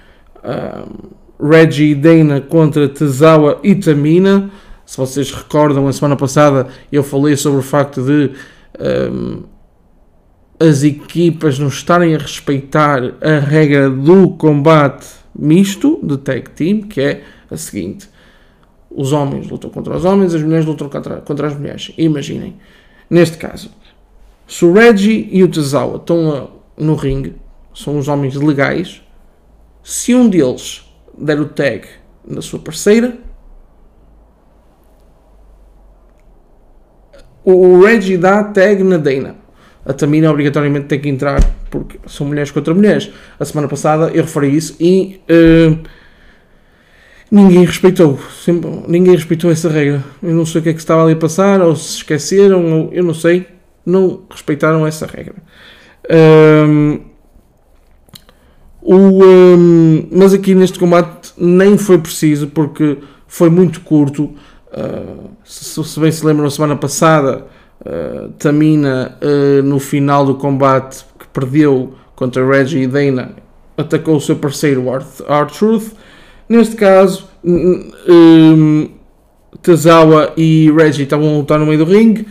Um, 0.43 1.23
Reggie 1.39 1.95
Dana 1.95 2.39
contra 2.41 2.87
Tezawa 2.87 3.59
e 3.63 3.75
Tamina. 3.75 4.49
Se 4.85 4.97
vocês 4.97 5.31
recordam, 5.31 5.87
a 5.87 5.93
semana 5.93 6.15
passada 6.15 6.67
eu 6.91 7.03
falei 7.03 7.35
sobre 7.35 7.59
o 7.59 7.63
facto 7.63 8.01
de 8.01 8.31
um, 8.79 9.43
as 10.59 10.83
equipas 10.83 11.59
não 11.59 11.67
estarem 11.67 12.15
a 12.15 12.17
respeitar 12.17 13.01
a 13.21 13.39
regra 13.39 13.89
do 13.89 14.29
combate 14.31 15.07
misto 15.37 15.99
de 16.03 16.17
tag 16.17 16.49
team, 16.51 16.83
que 16.83 17.01
é 17.01 17.23
a 17.49 17.57
seguinte: 17.57 18.07
os 18.89 19.11
homens 19.11 19.49
lutam 19.49 19.69
contra 19.69 19.95
os 19.95 20.05
homens, 20.05 20.33
as 20.33 20.41
mulheres 20.41 20.65
lutam 20.65 20.87
contra, 20.87 21.17
contra 21.17 21.47
as 21.47 21.57
mulheres. 21.57 21.91
Imaginem, 21.97 22.55
neste 23.09 23.37
caso, 23.37 23.71
se 24.47 24.63
o 24.63 24.73
Reggie 24.73 25.27
e 25.31 25.43
o 25.43 25.47
Tezawa 25.47 25.97
estão 25.97 26.51
no 26.77 26.95
ringue, 26.95 27.35
são 27.73 27.97
os 27.97 28.07
homens 28.07 28.35
legais, 28.35 29.01
se 29.83 30.15
um 30.15 30.29
deles 30.29 30.89
der 31.17 31.39
o 31.39 31.45
tag 31.45 31.87
na 32.25 32.41
sua 32.41 32.59
parceira, 32.59 33.17
o 37.43 37.83
Reggie 37.83 38.17
dá 38.17 38.43
tag 38.43 38.83
na 38.83 38.97
Dana. 38.97 39.35
A 39.85 39.91
Tamina 39.91 40.31
obrigatoriamente 40.31 40.87
tem 40.87 40.99
que 40.99 41.09
entrar 41.09 41.41
porque 41.69 41.99
são 42.07 42.25
mulheres 42.25 42.51
contra 42.51 42.73
mulheres. 42.73 43.11
A 43.37 43.43
semana 43.43 43.67
passada 43.67 44.09
eu 44.13 44.23
referi 44.23 44.55
isso 44.55 44.77
e 44.79 45.19
uh, 45.29 45.77
ninguém 47.29 47.65
respeitou. 47.65 48.17
Sempre, 48.45 48.69
ninguém 48.87 49.13
respeitou 49.13 49.51
essa 49.51 49.69
regra. 49.69 50.01
Eu 50.21 50.33
não 50.33 50.45
sei 50.45 50.61
o 50.61 50.63
que 50.63 50.69
é 50.69 50.73
que 50.73 50.79
estava 50.79 51.03
ali 51.03 51.13
a 51.13 51.17
passar, 51.17 51.61
ou 51.61 51.75
se 51.75 51.97
esqueceram, 51.97 52.65
ou 52.71 52.93
eu 52.93 53.03
não 53.03 53.13
sei. 53.13 53.47
Não 53.85 54.23
respeitaram 54.29 54.87
essa 54.87 55.05
regra. 55.05 55.35
Um, 56.09 57.12
o, 58.85 59.23
um, 59.23 60.07
mas 60.11 60.33
aqui 60.33 60.53
neste 60.53 60.77
combate 60.77 61.31
nem 61.37 61.77
foi 61.77 61.97
preciso 61.97 62.47
porque 62.47 62.97
foi 63.27 63.49
muito 63.49 63.79
curto. 63.81 64.31
Uh, 64.75 65.29
se, 65.45 65.99
bem 65.99 66.11
se 66.11 66.25
lembram, 66.25 66.43
na 66.43 66.49
semana 66.49 66.75
passada, 66.75 67.45
uh, 67.79 68.29
Tamina, 68.37 69.17
uh, 69.21 69.63
no 69.63 69.79
final 69.79 70.25
do 70.25 70.35
combate 70.35 71.05
que 71.17 71.25
perdeu 71.29 71.93
contra 72.13 72.45
Reggie 72.45 72.81
e 72.81 72.87
Dana, 72.87 73.31
atacou 73.77 74.17
o 74.17 74.21
seu 74.21 74.35
parceiro 74.35 74.83
R-Truth. 74.89 75.93
Neste 76.49 76.75
caso, 76.75 77.29
um, 77.41 78.89
Tazawa 79.61 80.33
e 80.35 80.69
Reggie 80.71 81.03
estavam 81.03 81.35
a 81.35 81.37
lutar 81.37 81.57
no 81.57 81.65
meio 81.65 81.79
do 81.79 81.85
ringue. 81.85 82.27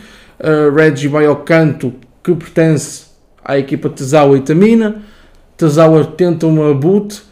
Reggie 0.75 1.07
vai 1.07 1.25
ao 1.25 1.37
canto 1.37 1.93
que 2.23 2.33
pertence 2.35 3.05
à 3.43 3.57
equipa 3.57 3.89
Tazawa 3.89 4.37
e 4.37 4.41
Tamina. 4.41 5.01
Tazawa 5.63 6.03
tenta 6.03 6.45
uma 6.45 6.73
boot, 6.73 7.23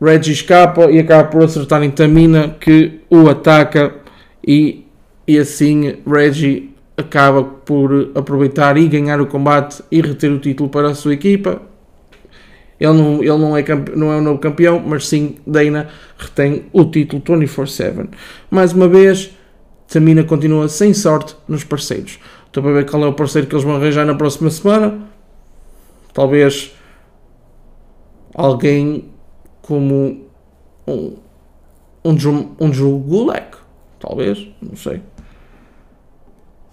Reggie 0.00 0.30
escapa 0.30 0.88
e 0.92 1.00
acaba 1.00 1.28
por 1.28 1.42
acertar 1.42 1.82
em 1.82 1.90
Tamina 1.90 2.50
que 2.50 3.00
o 3.10 3.28
ataca 3.28 3.96
e, 4.46 4.84
e 5.26 5.36
assim 5.36 5.96
Reggie 6.06 6.72
acaba 6.96 7.42
por 7.42 8.12
aproveitar 8.14 8.76
e 8.76 8.86
ganhar 8.86 9.20
o 9.20 9.26
combate 9.26 9.82
e 9.90 10.00
reter 10.00 10.30
o 10.30 10.38
título 10.38 10.68
para 10.68 10.86
a 10.86 10.94
sua 10.94 11.14
equipa. 11.14 11.60
Ele 12.78 12.92
não, 12.92 13.14
ele 13.24 13.38
não, 13.38 13.56
é, 13.56 13.64
não 13.96 14.12
é 14.12 14.18
o 14.18 14.20
novo 14.20 14.38
campeão, 14.38 14.78
mas 14.78 15.08
sim 15.08 15.34
Dana 15.44 15.88
retém 16.16 16.66
o 16.72 16.84
título 16.84 17.20
24-7. 17.20 18.08
Mais 18.48 18.72
uma 18.72 18.86
vez, 18.86 19.36
Tamina 19.88 20.22
continua 20.22 20.68
sem 20.68 20.94
sorte 20.94 21.34
nos 21.48 21.64
parceiros. 21.64 22.20
Estou 22.46 22.62
para 22.62 22.72
ver 22.72 22.88
qual 22.88 23.02
é 23.02 23.08
o 23.08 23.14
parceiro 23.14 23.48
que 23.48 23.54
eles 23.56 23.64
vão 23.64 23.74
arranjar 23.74 24.06
na 24.06 24.14
próxima 24.14 24.48
semana. 24.48 25.08
Talvez 26.14 26.77
alguém 28.38 29.06
como 29.60 30.28
um, 30.86 31.16
um, 32.04 32.48
um 32.60 32.70
Drew 32.70 32.98
Gulak, 33.00 33.58
talvez, 33.98 34.48
não 34.62 34.76
sei. 34.76 35.02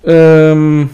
Um, 0.06 0.88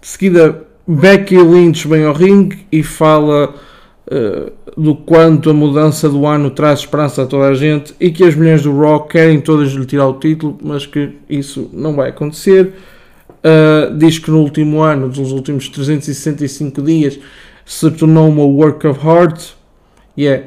de 0.00 0.08
seguida, 0.08 0.66
Becky 0.86 1.38
Lynch 1.38 1.86
vem 1.86 2.04
ao 2.04 2.12
ringue 2.12 2.66
e 2.72 2.82
fala 2.82 3.54
uh, 4.10 4.52
do 4.76 4.96
quanto 4.96 5.50
a 5.50 5.54
mudança 5.54 6.08
do 6.08 6.26
ano 6.26 6.50
traz 6.50 6.80
esperança 6.80 7.22
a 7.22 7.26
toda 7.26 7.46
a 7.46 7.54
gente 7.54 7.94
e 8.00 8.10
que 8.10 8.24
as 8.24 8.34
mulheres 8.34 8.62
do 8.62 8.76
Rock 8.76 9.12
querem 9.12 9.40
todas 9.40 9.70
lhe 9.70 9.86
tirar 9.86 10.08
o 10.08 10.14
título, 10.14 10.58
mas 10.60 10.84
que 10.84 11.16
isso 11.30 11.70
não 11.72 11.94
vai 11.94 12.10
acontecer. 12.10 12.74
Uh, 13.38 13.96
diz 13.96 14.18
que 14.18 14.30
no 14.30 14.40
último 14.40 14.82
ano, 14.82 15.08
nos 15.08 15.32
últimos 15.32 15.68
365 15.68 16.82
dias, 16.82 17.18
se 17.64 17.90
tornou 17.90 18.28
uma 18.28 18.44
work 18.44 18.86
of 18.86 19.06
art. 19.06 19.52
Yeah. 20.16 20.46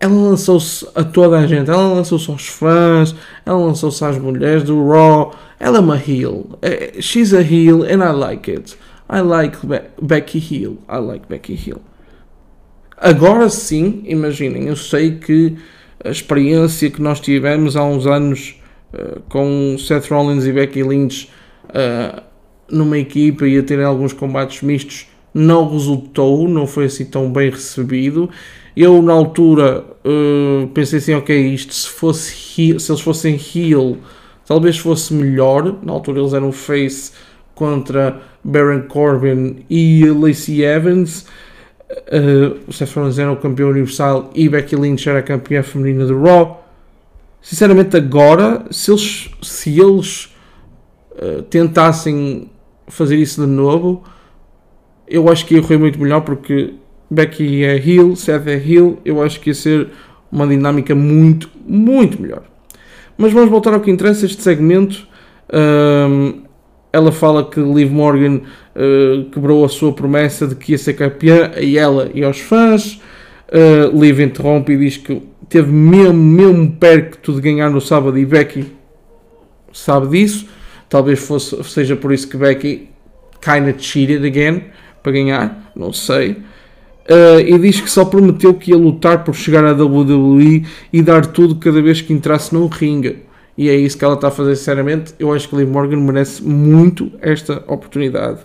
Ela 0.00 0.14
lançou-se 0.14 0.86
a 0.96 1.04
toda 1.04 1.38
a 1.38 1.46
gente, 1.46 1.70
ela 1.70 1.94
lançou-se 1.94 2.28
aos 2.28 2.48
fãs, 2.48 3.14
ela 3.46 3.58
lançou-se 3.58 4.04
às 4.04 4.18
mulheres 4.18 4.64
do 4.64 4.84
Raw. 4.88 5.32
Ela 5.60 5.78
é 5.78 5.80
uma 5.80 5.96
heel. 5.96 6.58
Eh, 6.60 7.00
she's 7.00 7.32
a 7.32 7.40
heel 7.40 7.84
and 7.84 8.02
I 8.02 8.12
like 8.12 8.50
it. 8.50 8.76
I 9.08 9.20
like 9.20 9.64
Be 9.64 9.80
Becky 10.00 10.38
Hill. 10.38 10.78
I 10.88 10.98
like 10.98 11.26
Becky 11.28 11.54
Hill. 11.54 11.80
Agora 12.96 13.48
sim, 13.48 14.02
imaginem, 14.06 14.68
eu 14.68 14.76
sei 14.76 15.18
que 15.18 15.56
a 16.04 16.10
experiência 16.10 16.90
que 16.90 17.02
nós 17.02 17.20
tivemos 17.20 17.76
há 17.76 17.84
uns 17.84 18.06
anos 18.06 18.56
uh, 18.92 19.20
com 19.28 19.76
Seth 19.78 20.08
Rollins 20.10 20.44
e 20.44 20.52
Becky 20.52 20.82
Lynch 20.82 21.28
uh, 21.68 22.22
numa 22.70 22.98
equipa 22.98 23.46
e 23.46 23.58
a 23.58 23.62
terem 23.62 23.84
alguns 23.84 24.12
combates 24.12 24.62
mistos 24.62 25.06
não 25.34 25.70
resultou, 25.70 26.46
não 26.48 26.66
foi 26.66 26.86
assim 26.86 27.04
tão 27.04 27.32
bem 27.32 27.50
recebido. 27.50 28.28
Eu, 28.76 29.02
na 29.02 29.12
altura, 29.12 29.84
uh, 30.04 30.66
pensei 30.68 30.98
assim: 30.98 31.14
ok, 31.14 31.36
isto 31.54 31.74
se, 31.74 31.88
fosse 31.88 32.60
heel, 32.60 32.78
se 32.78 32.90
eles 32.90 33.00
fossem 33.00 33.34
heel, 33.54 33.98
talvez 34.46 34.78
fosse 34.78 35.12
melhor. 35.14 35.78
Na 35.82 35.92
altura, 35.92 36.20
eles 36.20 36.32
eram 36.32 36.52
face 36.52 37.12
contra 37.54 38.20
Baron 38.42 38.82
Corbin 38.82 39.64
e 39.68 40.04
Lacey 40.06 40.62
Evans. 40.62 41.26
Uh, 41.90 42.58
o 42.66 42.72
Seth 42.72 42.94
Rollins 42.94 43.18
era 43.18 43.30
o 43.30 43.36
campeão 43.36 43.68
universal 43.68 44.30
e 44.34 44.48
Becky 44.48 44.74
Lynch 44.76 45.06
era 45.06 45.18
a 45.18 45.22
campeã 45.22 45.62
feminina 45.62 46.06
do 46.06 46.22
Raw. 46.22 46.61
Sinceramente, 47.42 47.96
agora, 47.96 48.64
se 48.70 48.92
eles, 48.92 49.30
se 49.42 49.80
eles 49.80 50.34
uh, 51.10 51.42
tentassem 51.42 52.48
fazer 52.86 53.16
isso 53.16 53.44
de 53.44 53.48
novo, 53.48 54.04
eu 55.08 55.28
acho 55.28 55.44
que 55.44 55.56
ia 55.56 55.60
correr 55.60 55.76
muito 55.76 56.00
melhor 56.00 56.20
porque 56.20 56.74
Becky 57.10 57.64
é 57.64 57.76
heel, 57.76 58.14
Seth 58.14 58.46
é 58.46 58.54
heel, 58.54 58.98
eu 59.04 59.20
acho 59.20 59.40
que 59.40 59.50
ia 59.50 59.54
ser 59.54 59.88
uma 60.30 60.46
dinâmica 60.46 60.94
muito, 60.94 61.50
muito 61.66 62.22
melhor. 62.22 62.44
Mas 63.18 63.32
vamos 63.32 63.50
voltar 63.50 63.74
ao 63.74 63.80
que 63.80 63.90
interessa, 63.90 64.24
este 64.24 64.40
segmento. 64.40 65.06
Um, 65.52 66.42
ela 66.92 67.10
fala 67.10 67.44
que 67.44 67.60
Liv 67.60 67.90
Morgan 67.90 68.36
uh, 68.76 69.30
quebrou 69.30 69.64
a 69.64 69.68
sua 69.68 69.92
promessa 69.92 70.46
de 70.46 70.54
que 70.54 70.72
ia 70.72 70.78
ser 70.78 70.94
campeã, 70.94 71.50
a 71.54 71.62
ela 71.62 72.10
e 72.14 72.22
aos 72.22 72.38
fãs. 72.38 73.00
Uh, 73.52 74.00
Liv 74.00 74.18
interrompe 74.20 74.72
e 74.72 74.78
diz 74.78 74.96
que 74.96 75.20
teve 75.48 75.70
mesmo, 75.70 76.14
mesmo 76.14 76.72
perto 76.72 77.34
de 77.34 77.40
ganhar 77.42 77.68
no 77.68 77.82
sábado 77.82 78.18
e 78.18 78.24
Becky 78.24 78.64
sabe 79.72 80.08
disso. 80.08 80.46
Talvez 80.88 81.20
fosse, 81.20 81.62
seja 81.64 81.94
por 81.94 82.12
isso 82.12 82.28
que 82.28 82.36
Becky 82.36 82.88
kinda 83.40 83.74
cheated 83.78 84.26
again 84.26 84.62
para 85.02 85.12
ganhar, 85.12 85.72
não 85.74 85.92
sei. 85.92 86.36
Uh, 87.10 87.40
e 87.44 87.58
diz 87.58 87.80
que 87.80 87.90
só 87.90 88.04
prometeu 88.04 88.54
que 88.54 88.70
ia 88.70 88.76
lutar 88.76 89.24
por 89.24 89.34
chegar 89.34 89.64
à 89.64 89.72
WWE 89.72 90.64
e 90.92 91.02
dar 91.02 91.26
tudo 91.26 91.56
cada 91.56 91.82
vez 91.82 92.00
que 92.00 92.12
entrasse 92.12 92.54
num 92.54 92.66
ringue. 92.66 93.18
E 93.58 93.68
é 93.68 93.74
isso 93.74 93.98
que 93.98 94.04
ela 94.04 94.14
está 94.14 94.28
a 94.28 94.30
fazer, 94.30 94.54
sinceramente. 94.56 95.12
Eu 95.18 95.32
acho 95.32 95.48
que 95.48 95.56
Liv 95.56 95.68
Morgan 95.68 95.98
merece 95.98 96.42
muito 96.42 97.10
esta 97.20 97.62
oportunidade. 97.66 98.40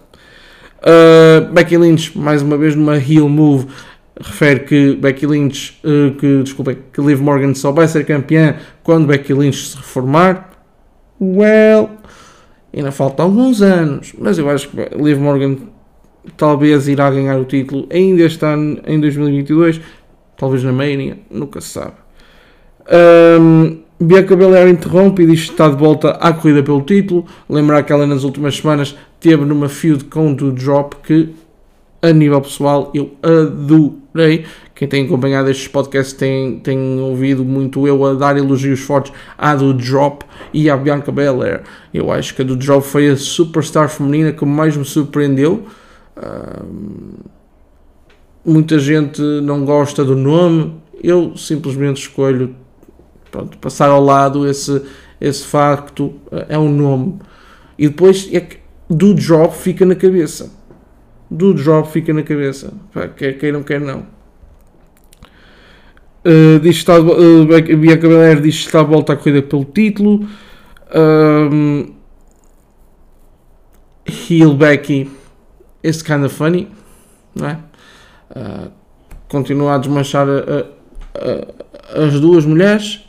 Uh, 0.80 1.52
Becky 1.54 1.78
Lynch, 1.78 2.18
mais 2.18 2.42
uma 2.42 2.58
vez 2.58 2.76
numa 2.76 2.98
heel 2.98 3.30
move, 3.30 3.68
refere 4.20 4.62
que 4.62 4.96
Becky 4.96 5.28
Lynch, 5.28 5.80
uh, 5.84 6.16
que, 6.16 6.44
desculpem, 6.44 6.78
que 6.92 7.02
Liv 7.02 7.22
Morgan 7.22 7.54
só 7.54 7.72
vai 7.72 7.88
ser 7.88 8.06
campeã 8.06 8.56
quando 8.84 9.08
Becky 9.08 9.34
Lynch 9.34 9.70
se 9.70 9.78
reformar. 9.78 10.50
Well, 11.20 11.90
ainda 12.76 12.92
faltam 12.92 13.26
alguns 13.26 13.62
anos, 13.62 14.14
mas 14.18 14.38
eu 14.38 14.50
acho 14.50 14.70
que 14.70 14.78
Liv 14.96 15.20
Morgan 15.20 15.58
talvez 16.36 16.88
irá 16.88 17.10
ganhar 17.10 17.40
o 17.40 17.46
título 17.46 17.88
ainda 17.92 18.24
este 18.24 18.46
ano, 18.46 18.80
em 18.86 19.00
2022, 19.00 19.82
talvez 20.38 20.64
na 20.64 20.72
Mania, 20.72 21.18
nunca 21.32 21.62
se 21.62 21.70
sabe. 21.70 21.94
Um, 23.40 23.80
Bianca 24.00 24.36
Belair 24.36 24.68
interrompe 24.68 25.24
e 25.24 25.26
diz 25.26 25.46
que 25.46 25.52
está 25.52 25.68
de 25.70 25.76
volta 25.76 26.12
à 26.12 26.32
corrida 26.32 26.62
pelo 26.62 26.82
título. 26.82 27.26
Lembrar 27.50 27.84
que 27.84 27.92
ela 27.92 28.06
nas 28.06 28.24
últimas 28.24 28.56
semanas 28.56 28.96
teve 29.20 29.44
numa 29.44 29.68
feud 29.68 30.06
com 30.06 30.32
o 30.32 30.52
Drop 30.52 30.96
que, 31.04 31.34
a 32.02 32.12
nível 32.12 32.40
pessoal, 32.42 32.92
eu 32.94 33.12
adorei. 34.22 34.46
Quem 34.76 34.88
tem 34.88 35.06
acompanhado 35.06 35.50
estes 35.50 35.68
podcasts 35.68 36.14
tem, 36.14 36.60
tem 36.60 37.00
ouvido 37.00 37.44
muito 37.44 37.88
eu 37.88 38.06
a 38.06 38.14
dar 38.14 38.38
elogios 38.38 38.80
fortes 38.80 39.12
à 39.38 39.56
do 39.56 39.74
Drop 39.74 40.24
e 40.54 40.70
à 40.70 40.78
Bianca 40.78 41.12
Belair. 41.12 41.64
Eu 41.94 42.12
acho 42.12 42.36
que 42.36 42.42
a 42.42 42.46
do 42.46 42.56
Drop 42.56 42.86
foi 42.86 43.10
a 43.10 43.18
superstar 43.18 43.90
feminina 43.90 44.32
que 44.32 44.46
mais 44.46 44.76
me 44.76 44.86
surpreendeu 44.86 45.66
muita 48.48 48.80
gente 48.80 49.22
não 49.22 49.66
gosta 49.66 50.06
do 50.06 50.16
nome, 50.16 50.76
eu 51.04 51.36
simplesmente 51.36 51.98
escolho 51.98 52.56
pronto, 53.30 53.58
passar 53.58 53.90
ao 53.90 54.02
lado 54.02 54.48
esse, 54.48 54.82
esse 55.20 55.46
facto, 55.46 56.14
é 56.48 56.58
um 56.58 56.72
nome. 56.72 57.20
E 57.78 57.90
depois 57.90 58.30
é 58.32 58.40
que 58.40 58.58
do 58.90 59.14
drop 59.14 59.54
fica 59.54 59.86
na 59.86 59.96
cabeça. 59.96 60.57
Do 61.30 61.54
drop 61.54 61.92
fica 61.92 62.14
na 62.14 62.24
cabeça. 62.24 62.74
Quer 63.16 63.38
queiram, 63.38 63.64
quer 63.64 63.82
não. 63.82 64.06
Uh, 66.26 66.60
diz 66.62 66.78
está, 66.78 67.00
uh, 67.00 67.46
Bianca 67.46 68.08
Belair 68.08 68.42
diz 68.42 68.60
que 68.60 68.66
está 68.66 68.82
a 68.82 68.84
volta 68.84 69.14
à 69.14 69.16
corrida 69.16 69.42
pelo 69.42 69.66
título. 69.66 70.28
Um, 70.94 71.94
Heel 74.06 74.54
Becky 74.54 75.10
It's 75.84 76.02
kind 76.02 76.26
of 76.26 76.36
funny, 76.36 76.68
não 77.36 77.48
é? 77.48 77.60
Uh, 78.32 78.72
continua 79.30 79.76
a 79.76 79.78
desmanchar 79.78 80.28
a, 80.28 80.32
a, 80.34 82.02
a, 82.02 82.06
as 82.06 82.20
duas 82.20 82.46
mulheres 82.46 83.08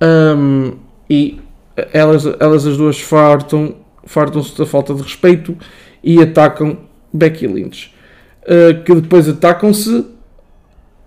um, 0.00 0.78
e 1.08 1.40
elas, 1.92 2.24
elas 2.38 2.66
as 2.66 2.76
duas 2.76 2.98
fartam 3.00 3.76
fartam-se 4.04 4.56
da 4.56 4.64
falta 4.64 4.94
de 4.94 5.02
respeito 5.02 5.56
e 6.02 6.22
atacam 6.22 6.78
Becky 7.12 7.46
Lynch 7.46 7.92
uh, 8.42 8.82
que 8.84 8.94
depois 8.94 9.28
atacam-se 9.28 10.06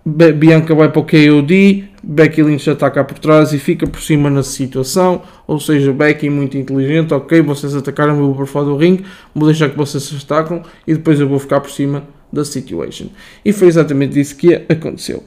Bianca 0.04 0.74
vai 0.74 0.90
para 0.90 1.00
o 1.00 1.04
KOD 1.04 1.88
Becky 2.06 2.42
Lynch 2.42 2.68
ataca 2.68 3.02
por 3.02 3.18
trás 3.18 3.52
e 3.52 3.58
fica 3.58 3.86
por 3.86 4.00
cima 4.00 4.28
na 4.28 4.42
situação. 4.42 5.22
Ou 5.46 5.58
seja, 5.58 5.92
Becky 5.92 6.28
muito 6.28 6.56
inteligente. 6.58 7.14
Ok, 7.14 7.40
vocês 7.40 7.74
atacaram, 7.74 8.16
eu 8.18 8.26
vou 8.26 8.34
por 8.34 8.46
fora 8.46 8.66
do 8.66 8.76
ringue, 8.76 9.04
vou 9.34 9.48
deixar 9.48 9.70
que 9.70 9.76
vocês 9.76 10.02
se 10.02 10.16
atacam 10.16 10.62
e 10.86 10.94
depois 10.94 11.18
eu 11.18 11.28
vou 11.28 11.38
ficar 11.38 11.60
por 11.60 11.70
cima 11.70 12.04
da 12.32 12.44
situation. 12.44 13.06
E 13.44 13.52
foi 13.52 13.68
exatamente 13.68 14.20
isso 14.20 14.36
que 14.36 14.54
aconteceu. 14.68 15.24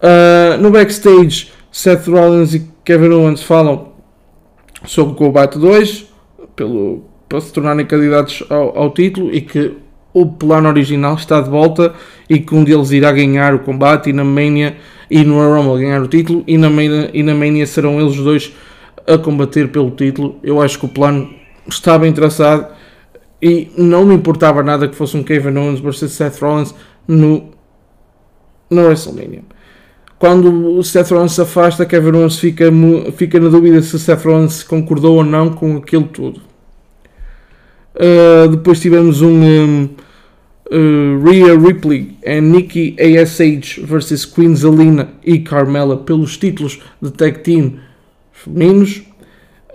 Uh, 0.00 0.60
no 0.60 0.70
backstage, 0.70 1.52
Seth 1.70 2.06
Rollins 2.08 2.54
e 2.54 2.66
Kevin 2.84 3.10
Owens 3.10 3.42
falam 3.42 3.92
sobre 4.84 5.12
o 5.14 5.16
combate 5.16 5.58
2 5.58 6.06
pelo, 6.54 7.04
para 7.28 7.40
se 7.40 7.52
tornarem 7.52 7.86
candidatos 7.86 8.42
ao, 8.48 8.78
ao 8.78 8.90
título 8.90 9.34
e 9.34 9.40
que 9.40 9.74
o 10.12 10.26
plano 10.26 10.68
original 10.68 11.14
está 11.14 11.40
de 11.40 11.50
volta 11.50 11.92
e 12.28 12.38
que 12.38 12.54
um 12.54 12.64
deles 12.64 12.90
irá 12.90 13.12
ganhar 13.12 13.54
o 13.54 13.58
combate 13.58 14.10
e 14.10 14.12
na 14.12 14.24
Mania 14.24 14.76
e 15.10 15.22
no 15.22 15.38
Rumble 15.38 15.82
ganhar 15.82 16.00
o 16.02 16.08
título 16.08 16.42
e 16.46 16.56
na, 16.56 16.70
Mania, 16.70 17.10
e 17.12 17.22
na 17.22 17.34
Mania 17.34 17.66
serão 17.66 18.00
eles 18.00 18.16
dois 18.16 18.52
a 19.06 19.18
combater 19.18 19.68
pelo 19.68 19.90
título. 19.90 20.36
Eu 20.42 20.60
acho 20.60 20.78
que 20.78 20.86
o 20.86 20.88
plano 20.88 21.28
está 21.68 21.98
bem 21.98 22.12
traçado 22.12 22.66
e 23.42 23.70
não 23.76 24.06
me 24.06 24.14
importava 24.14 24.62
nada 24.62 24.88
que 24.88 24.96
fosse 24.96 25.16
um 25.16 25.22
Kevin 25.22 25.56
Owens 25.58 25.80
versus 25.80 26.12
Seth 26.12 26.40
Rollins 26.40 26.74
no, 27.06 27.50
no 28.70 28.82
WrestleMania. 28.84 29.42
Quando 30.18 30.78
o 30.78 30.82
Seth 30.82 31.10
Rollins 31.10 31.32
se 31.32 31.42
afasta, 31.42 31.84
Kevin 31.84 32.16
Owens 32.16 32.38
fica, 32.38 32.64
fica 33.14 33.38
na 33.38 33.50
dúvida 33.50 33.82
se 33.82 33.98
Seth 33.98 34.24
Rollins 34.24 34.62
concordou 34.62 35.16
ou 35.16 35.24
não 35.24 35.50
com 35.50 35.76
aquilo 35.76 36.04
tudo. 36.04 36.45
Uh, 37.96 38.48
depois 38.48 38.78
tivemos 38.78 39.22
um, 39.22 39.42
um 39.42 39.88
uh, 40.70 41.24
Rhea 41.24 41.58
Ripley 41.58 42.16
e 42.22 42.40
Nikki 42.40 42.94
ASH 43.00 43.78
versus 43.82 44.26
Queen 44.26 44.54
Zelina 44.54 45.08
e 45.24 45.38
Carmella 45.38 45.96
pelos 45.96 46.36
títulos 46.36 46.80
de 47.00 47.10
tag 47.10 47.38
team 47.38 47.78
femininos. 48.32 49.02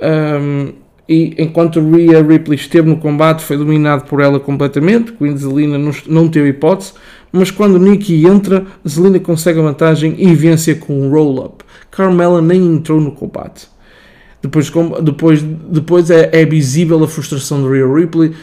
Um, 0.02 0.74
e 1.10 1.36
enquanto 1.40 1.82
Rhea 1.82 2.22
Ripley 2.22 2.56
esteve 2.56 2.88
no 2.88 2.98
combate, 2.98 3.44
foi 3.44 3.58
dominado 3.58 4.06
por 4.06 4.22
ela 4.22 4.40
completamente. 4.40 5.12
Queen 5.14 5.36
Zelina 5.36 5.78
não, 5.78 5.92
não 6.08 6.30
teve 6.30 6.50
hipótese, 6.50 6.94
mas 7.32 7.50
quando 7.50 7.80
Nikki 7.80 8.26
entra, 8.26 8.66
Zelina 8.88 9.20
consegue 9.20 9.60
a 9.60 9.64
vantagem 9.64 10.16
e 10.18 10.34
vence 10.36 10.76
com 10.76 11.02
um 11.02 11.10
roll-up. 11.10 11.66
Carmella 11.90 12.42
nem 12.42 12.66
entrou 12.66 13.02
no 13.02 13.12
combate. 13.12 13.68
Depois, 14.41 14.71
depois, 15.04 15.41
depois 15.41 16.10
é, 16.10 16.30
é 16.34 16.45
visível 16.45 17.04
a 17.04 17.08
frustração 17.08 17.62
de 17.62 17.69
Rhea 17.69 17.88
Ripley 17.88 18.34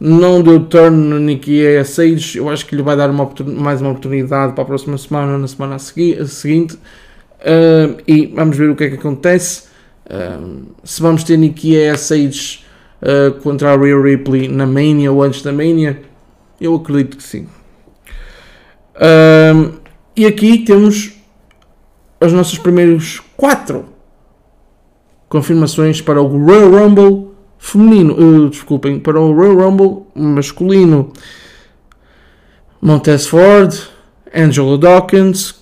não 0.00 0.42
deu 0.42 0.60
turn 0.60 0.96
no 0.96 1.18
Nikki 1.18 1.62
Sage, 1.84 2.38
eu 2.38 2.48
acho 2.48 2.64
que 2.66 2.76
lhe 2.76 2.82
vai 2.82 2.96
dar 2.96 3.10
uma, 3.10 3.28
mais 3.46 3.80
uma 3.80 3.90
oportunidade 3.90 4.52
para 4.52 4.62
a 4.62 4.66
próxima 4.66 4.96
semana 4.96 5.32
ou 5.32 5.38
na 5.38 5.48
semana 5.48 5.74
a 5.74 5.76
a 5.76 6.26
seguinte. 6.26 6.74
Uh, 6.74 8.00
e 8.06 8.26
vamos 8.26 8.56
ver 8.56 8.70
o 8.70 8.76
que 8.76 8.84
é 8.84 8.88
que 8.90 8.94
acontece. 8.94 9.64
Uh, 10.06 10.66
se 10.84 11.02
vamos 11.02 11.24
ter 11.24 11.36
Nikki 11.36 11.74
Sage 11.96 12.64
uh, 13.02 13.32
contra 13.40 13.72
a 13.72 13.76
Rhea 13.76 14.00
Ripley 14.00 14.46
na 14.46 14.66
Mania 14.66 15.10
ou 15.10 15.22
antes 15.22 15.42
da 15.42 15.52
Mania, 15.52 16.00
eu 16.60 16.74
acredito 16.76 17.16
que 17.16 17.22
sim. 17.22 17.48
e 20.16 20.26
aqui 20.26 20.58
temos 20.58 21.12
os 22.20 22.32
nossos 22.32 22.58
primeiros 22.58 23.20
quatro 23.36 23.84
confirmações 25.28 26.00
para 26.00 26.20
o 26.20 26.26
Royal 26.26 26.70
Rumble 26.70 27.28
feminino, 27.58 28.14
uh, 28.14 28.48
desculpem, 28.48 28.98
para 28.98 29.20
o 29.20 29.32
Royal 29.32 29.56
Rumble 29.56 30.06
masculino. 30.14 31.12
Montez 32.80 33.26
Ford, 33.26 33.74
Angelo 34.34 34.78
Dawkins 34.78 35.54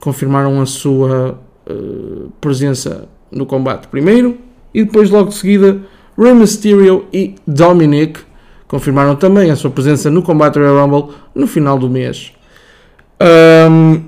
confirmaram 0.00 0.60
a 0.60 0.66
sua 0.66 1.38
uh, 1.68 2.30
presença 2.40 3.08
no 3.30 3.46
combate 3.46 3.88
primeiro 3.88 4.38
e 4.72 4.84
depois 4.84 5.08
logo 5.10 5.30
de 5.30 5.36
seguida 5.36 5.80
Rey 6.18 6.34
Mysterio 6.34 7.06
e 7.12 7.36
Dominic 7.46 8.20
confirmaram 8.66 9.16
também 9.16 9.50
a 9.50 9.56
sua 9.56 9.70
presença 9.70 10.10
no 10.10 10.22
combate 10.22 10.58
Royal 10.58 10.84
Rumble 10.84 11.14
no 11.34 11.46
final 11.46 11.78
do 11.78 11.88
mês. 11.88 12.32
Um, 13.70 14.02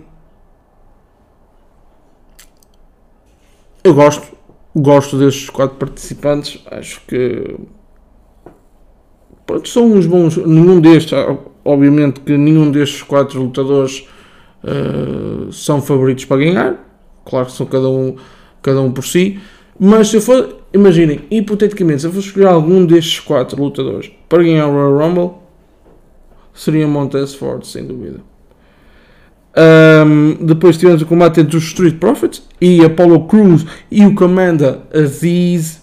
eu 3.85 3.95
gosto, 3.95 4.36
gosto 4.77 5.19
destes 5.19 5.49
quatro 5.49 5.77
participantes. 5.77 6.63
Acho 6.71 7.01
que 7.07 7.57
pronto, 9.47 9.69
são 9.69 9.87
uns 9.93 10.07
bons. 10.07 10.37
Nenhum 10.37 10.81
destes, 10.81 11.13
obviamente 11.65 12.21
que 12.21 12.37
nenhum 12.37 12.71
destes 12.71 13.03
quatro 13.03 13.43
lutadores 13.43 14.07
uh, 14.63 15.51
são 15.53 15.81
favoritos 15.81 16.25
para 16.27 16.39
ganhar. 16.39 16.87
Claro 17.25 17.47
que 17.47 17.53
são 17.53 17.67
cada 17.67 17.89
um, 17.89 18.17
cada 18.63 18.81
um 18.81 18.93
por 18.93 19.05
si. 19.05 19.41
Mas 19.79 20.09
se 20.09 20.17
eu 20.17 20.21
for, 20.21 20.57
imaginem, 20.73 21.21
hipoteticamente, 21.31 22.03
se 22.03 22.07
eu 22.07 22.13
for 22.13 22.21
escolher 22.21 22.47
algum 22.47 22.85
destes 22.85 23.21
quatro 23.21 23.63
lutadores 23.63 24.11
para 24.29 24.43
ganhar 24.43 24.67
o 24.69 24.73
Royal 24.73 24.99
Rumble, 24.99 25.31
seria 26.55 26.87
Montez 26.87 27.35
Ford, 27.35 27.65
sem 27.65 27.87
dúvida. 27.87 28.21
Um, 29.57 30.45
depois 30.45 30.77
tivemos 30.77 31.01
o 31.01 31.07
combate 31.07 31.41
entre 31.41 31.57
os 31.57 31.65
Street 31.65 31.95
Profits 31.95 32.43
e 32.61 32.85
Apollo 32.85 33.27
Cruz 33.27 33.65
e 33.91 34.05
o 34.05 34.15
Commander 34.15 34.79
Aziz. 34.95 35.83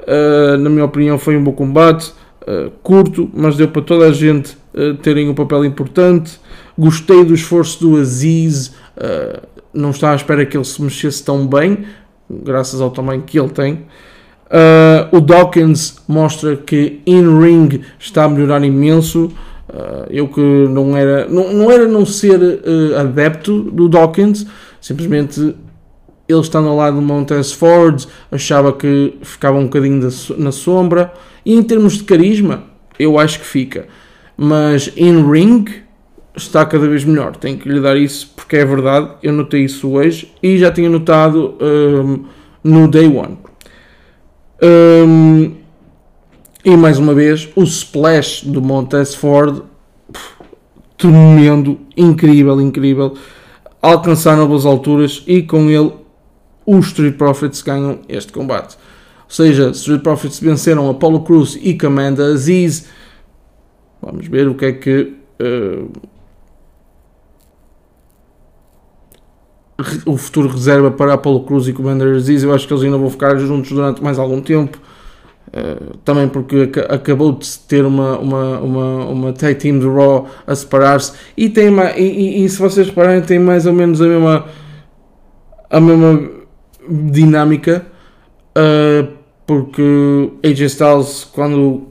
Uh, 0.00 0.56
na 0.58 0.68
minha 0.68 0.84
opinião, 0.84 1.16
foi 1.18 1.36
um 1.36 1.44
bom 1.44 1.52
combate. 1.52 2.12
Uh, 2.42 2.72
curto, 2.82 3.30
mas 3.32 3.56
deu 3.56 3.68
para 3.68 3.82
toda 3.82 4.06
a 4.06 4.12
gente 4.12 4.56
uh, 4.74 4.94
terem 4.94 5.28
um 5.28 5.34
papel 5.34 5.64
importante. 5.64 6.40
Gostei 6.76 7.24
do 7.24 7.32
esforço 7.32 7.80
do 7.80 8.00
Aziz. 8.00 8.74
não 9.72 9.90
estava 9.90 10.14
à 10.14 10.16
espera 10.16 10.44
que 10.44 10.56
ele 10.56 10.64
se 10.64 10.82
mexesse 10.82 11.22
tão 11.22 11.46
bem, 11.46 11.84
graças 12.28 12.80
ao 12.80 12.90
tamanho 12.90 13.22
que 13.22 13.38
ele 13.38 13.50
tem. 13.50 13.80
o 15.12 15.20
Dawkins 15.20 15.98
mostra 16.08 16.56
que 16.56 17.00
in-ring 17.06 17.82
está 17.98 18.24
a 18.24 18.28
melhorar 18.28 18.64
imenso. 18.64 19.30
Uh, 19.72 20.06
eu 20.10 20.28
que 20.28 20.40
não 20.40 20.94
era 20.94 21.26
não, 21.28 21.50
não 21.50 21.70
era 21.70 21.88
não 21.88 22.04
ser 22.04 22.38
uh, 22.38 22.98
adepto 23.00 23.62
do 23.62 23.88
Dawkins, 23.88 24.46
simplesmente 24.78 25.40
ele 26.28 26.40
estando 26.40 26.68
ao 26.68 26.76
lado 26.76 26.96
do 26.96 27.02
Montez 27.02 27.52
Ford 27.52 28.04
achava 28.30 28.72
que 28.74 29.14
ficava 29.22 29.56
um 29.56 29.64
bocadinho 29.64 30.06
na 30.36 30.52
sombra. 30.52 31.12
E 31.44 31.54
em 31.54 31.62
termos 31.62 31.94
de 31.94 32.04
carisma 32.04 32.64
eu 32.98 33.18
acho 33.18 33.40
que 33.40 33.46
fica, 33.46 33.86
mas 34.36 34.92
in 34.94 35.30
ring 35.30 35.64
está 36.36 36.66
cada 36.66 36.86
vez 36.86 37.04
melhor, 37.04 37.36
tenho 37.36 37.58
que 37.58 37.68
lhe 37.68 37.80
dar 37.80 37.96
isso 37.96 38.30
porque 38.36 38.56
é 38.56 38.64
verdade, 38.64 39.10
eu 39.22 39.32
notei 39.32 39.64
isso 39.64 39.88
hoje 39.90 40.30
e 40.42 40.58
já 40.58 40.70
tinha 40.70 40.90
notado 40.90 41.56
um, 41.60 42.24
no 42.62 42.88
day 42.88 43.06
one. 43.06 43.38
Um, 44.62 45.61
e 46.64 46.76
mais 46.76 46.98
uma 46.98 47.14
vez, 47.14 47.48
o 47.56 47.62
splash 47.62 48.44
do 48.44 48.62
Montez 48.62 49.14
Ford, 49.14 49.62
tremendo, 50.96 51.80
incrível, 51.96 52.60
incrível. 52.60 53.14
Alcançar 53.80 54.36
novas 54.36 54.64
alturas 54.64 55.24
e 55.26 55.42
com 55.42 55.68
ele 55.68 55.92
os 56.64 56.86
Street 56.86 57.16
Profits 57.16 57.62
ganham 57.62 58.00
este 58.08 58.32
combate. 58.32 58.76
Ou 59.24 59.30
seja, 59.30 59.70
Street 59.70 60.02
Profits 60.02 60.38
venceram 60.38 60.88
Apollo 60.88 61.22
Cruz 61.22 61.58
e 61.60 61.76
Commander 61.76 62.26
Aziz. 62.26 62.86
Vamos 64.00 64.28
ver 64.28 64.46
o 64.46 64.54
que 64.54 64.64
é 64.66 64.72
que 64.72 65.14
uh, 65.40 65.90
o 70.06 70.16
futuro 70.16 70.48
reserva 70.48 70.90
para 70.90 71.14
Apollo 71.14 71.44
Cruz 71.44 71.66
e 71.66 71.72
Commander 71.72 72.14
Aziz. 72.14 72.44
Eu 72.44 72.54
acho 72.54 72.68
que 72.68 72.72
eles 72.72 72.84
ainda 72.84 72.98
vão 72.98 73.10
ficar 73.10 73.36
juntos 73.36 73.72
durante 73.72 74.02
mais 74.02 74.18
algum 74.18 74.40
tempo. 74.40 74.78
Uh, 75.52 75.98
também 75.98 76.28
porque 76.28 76.62
ac 76.62 76.78
acabou 76.88 77.32
de 77.32 77.58
ter 77.68 77.84
uma, 77.84 78.18
uma, 78.18 78.58
uma, 78.60 79.04
uma 79.04 79.32
tag 79.34 79.54
team 79.56 79.78
de 79.78 79.86
Raw 79.86 80.26
a 80.46 80.54
separar-se. 80.54 81.12
E, 81.36 81.50
tem 81.50 81.68
e, 81.94 82.00
e, 82.00 82.44
e, 82.44 82.48
se 82.48 82.58
vocês 82.58 82.86
repararem 82.86 83.20
tem 83.20 83.38
mais 83.38 83.66
ou 83.66 83.74
menos 83.74 84.00
a 84.00 84.06
mesma 84.06 84.46
a 85.68 85.78
mesma 85.78 86.30
dinâmica 86.88 87.84
uh, 88.56 89.12
porque 89.46 90.30
AJ 90.42 90.60
Styles 90.62 91.24
quando 91.24 91.88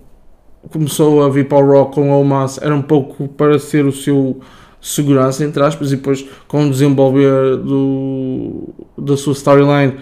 começou 0.72 1.24
a 1.24 1.30
vir 1.30 1.48
para 1.48 1.64
o 1.64 1.72
Raw 1.72 1.86
com 1.92 2.10
o 2.10 2.20
Omas 2.20 2.60
era 2.64 2.74
um 2.74 2.82
pouco 2.82 3.28
para 3.28 3.60
ser 3.60 3.86
o 3.86 3.92
seu 3.92 4.40
segurança 4.82 5.44
entre 5.44 5.62
aspas 5.64 5.92
e 5.92 5.98
depois 5.98 6.26
com 6.48 6.66
o 6.66 6.70
desenvolver 6.72 7.58
do, 7.58 8.70
da 8.98 9.16
sua 9.16 9.34
storyline 9.34 9.98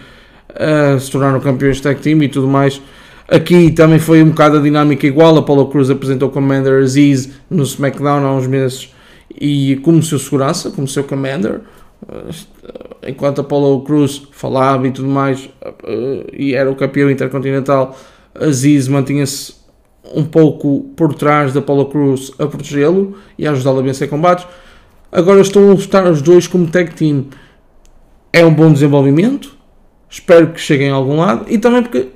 uh, 0.52 0.98
se 0.98 1.12
tornaram 1.12 1.41
campeões 1.41 1.82
tag 1.82 2.00
team 2.00 2.24
e 2.24 2.30
tudo 2.30 2.48
mais 2.48 2.82
Aqui 3.30 3.70
também 3.70 4.00
foi 4.00 4.24
um 4.24 4.30
bocado 4.30 4.58
a 4.58 4.62
dinâmica 4.62 5.06
igual. 5.06 5.38
Apollo 5.38 5.68
Cruz 5.68 5.89
apresentou 5.92 6.30
o 6.30 6.32
Commander 6.32 6.82
Aziz 6.82 7.30
no 7.48 7.62
SmackDown 7.62 8.26
há 8.26 8.34
uns 8.34 8.48
meses 8.48 8.92
e 9.39 9.80
como 9.84 10.02
seu 10.02 10.18
segurança, 10.18 10.72
como 10.72 10.88
seu 10.88 11.04
Commander. 11.04 11.62
Eh, 12.12 13.10
enquanto 13.10 13.42
Apollo 13.42 13.82
Cruz 13.84 14.24
falava 14.32 14.88
e 14.88 14.92
tudo 14.92 15.08
mais 15.08 15.48
eh, 15.84 16.26
e 16.34 16.56
era 16.56 16.72
o 16.72 16.76
campeão 16.76 17.12
intercontinental, 17.12 17.96
Aziz 18.34 18.88
mantinha-se 18.88 19.54
um 20.15 20.24
pouco 20.24 20.92
por 20.96 21.13
trás 21.13 21.54
da 21.54 21.60
Apollo 21.60 21.86
Cruz 21.86 22.32
a 22.39 22.48
protegê-lo 22.48 23.15
e 23.38 23.46
a 23.46 23.52
ajudá-lo 23.52 23.78
a 23.78 23.84
vencer 23.84 24.10
combates. 24.10 24.48
Agora 25.12 25.42
estão 25.42 25.70
a 25.70 25.74
lutar 25.74 26.10
os 26.10 26.24
dois 26.24 26.48
como 26.48 26.65
tag 26.65 26.96
team. 26.96 27.26
É 28.34 28.44
um 28.44 28.54
bom 28.54 28.74
desenvolvimento. 28.74 29.56
Espero 30.10 30.48
que 30.48 30.60
cheguem 30.60 30.89
a 30.89 30.96
algum 30.96 31.18
lado 31.18 31.46
e 31.48 31.60
também 31.60 31.84
porque 31.84 32.08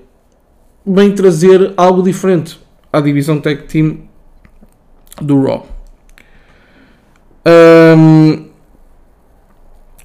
vem 0.86 1.12
trazer 1.14 1.74
algo 1.78 2.04
diferente 2.04 2.60
à 2.92 3.00
divisão 3.00 3.40
tag 3.40 3.64
team 3.64 4.00
do 5.22 5.42
Raw. 5.42 5.66
Um, 7.46 8.46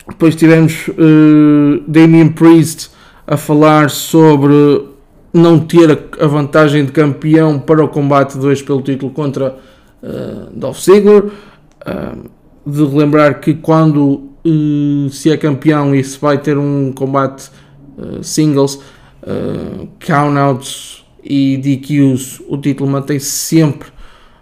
depois 0.08 0.34
tivemos 0.34 0.88
uh, 0.88 1.82
Damien 1.86 2.30
Priest 2.30 2.90
a 3.26 3.36
falar 3.36 3.90
sobre 3.90 4.88
não 5.32 5.60
ter 5.60 5.90
a, 6.18 6.26
vantagem 6.26 6.84
de 6.84 6.92
campeão 6.92 7.58
para 7.58 7.84
o 7.84 7.88
combate 7.88 8.38
2 8.38 8.62
pelo 8.62 8.82
título 8.82 9.12
contra 9.12 9.56
uh, 10.02 10.50
Dolph 10.52 10.80
Ziggler. 10.80 11.30
De 12.66 12.84
relembrar 12.84 13.40
que 13.40 13.54
quando 13.54 14.30
uh, 14.44 15.08
se 15.10 15.30
é 15.30 15.36
campeão 15.36 15.94
e 15.94 16.02
se 16.04 16.18
vai 16.18 16.36
ter 16.38 16.58
um 16.58 16.92
combate 16.92 17.50
singles, 18.22 18.80
uh, 19.28 19.88
countouts 20.04 21.04
e 21.22 21.58
DQs, 21.58 22.42
o 22.48 22.56
título 22.56 22.90
mantém-se 22.90 23.26
sempre 23.26 23.90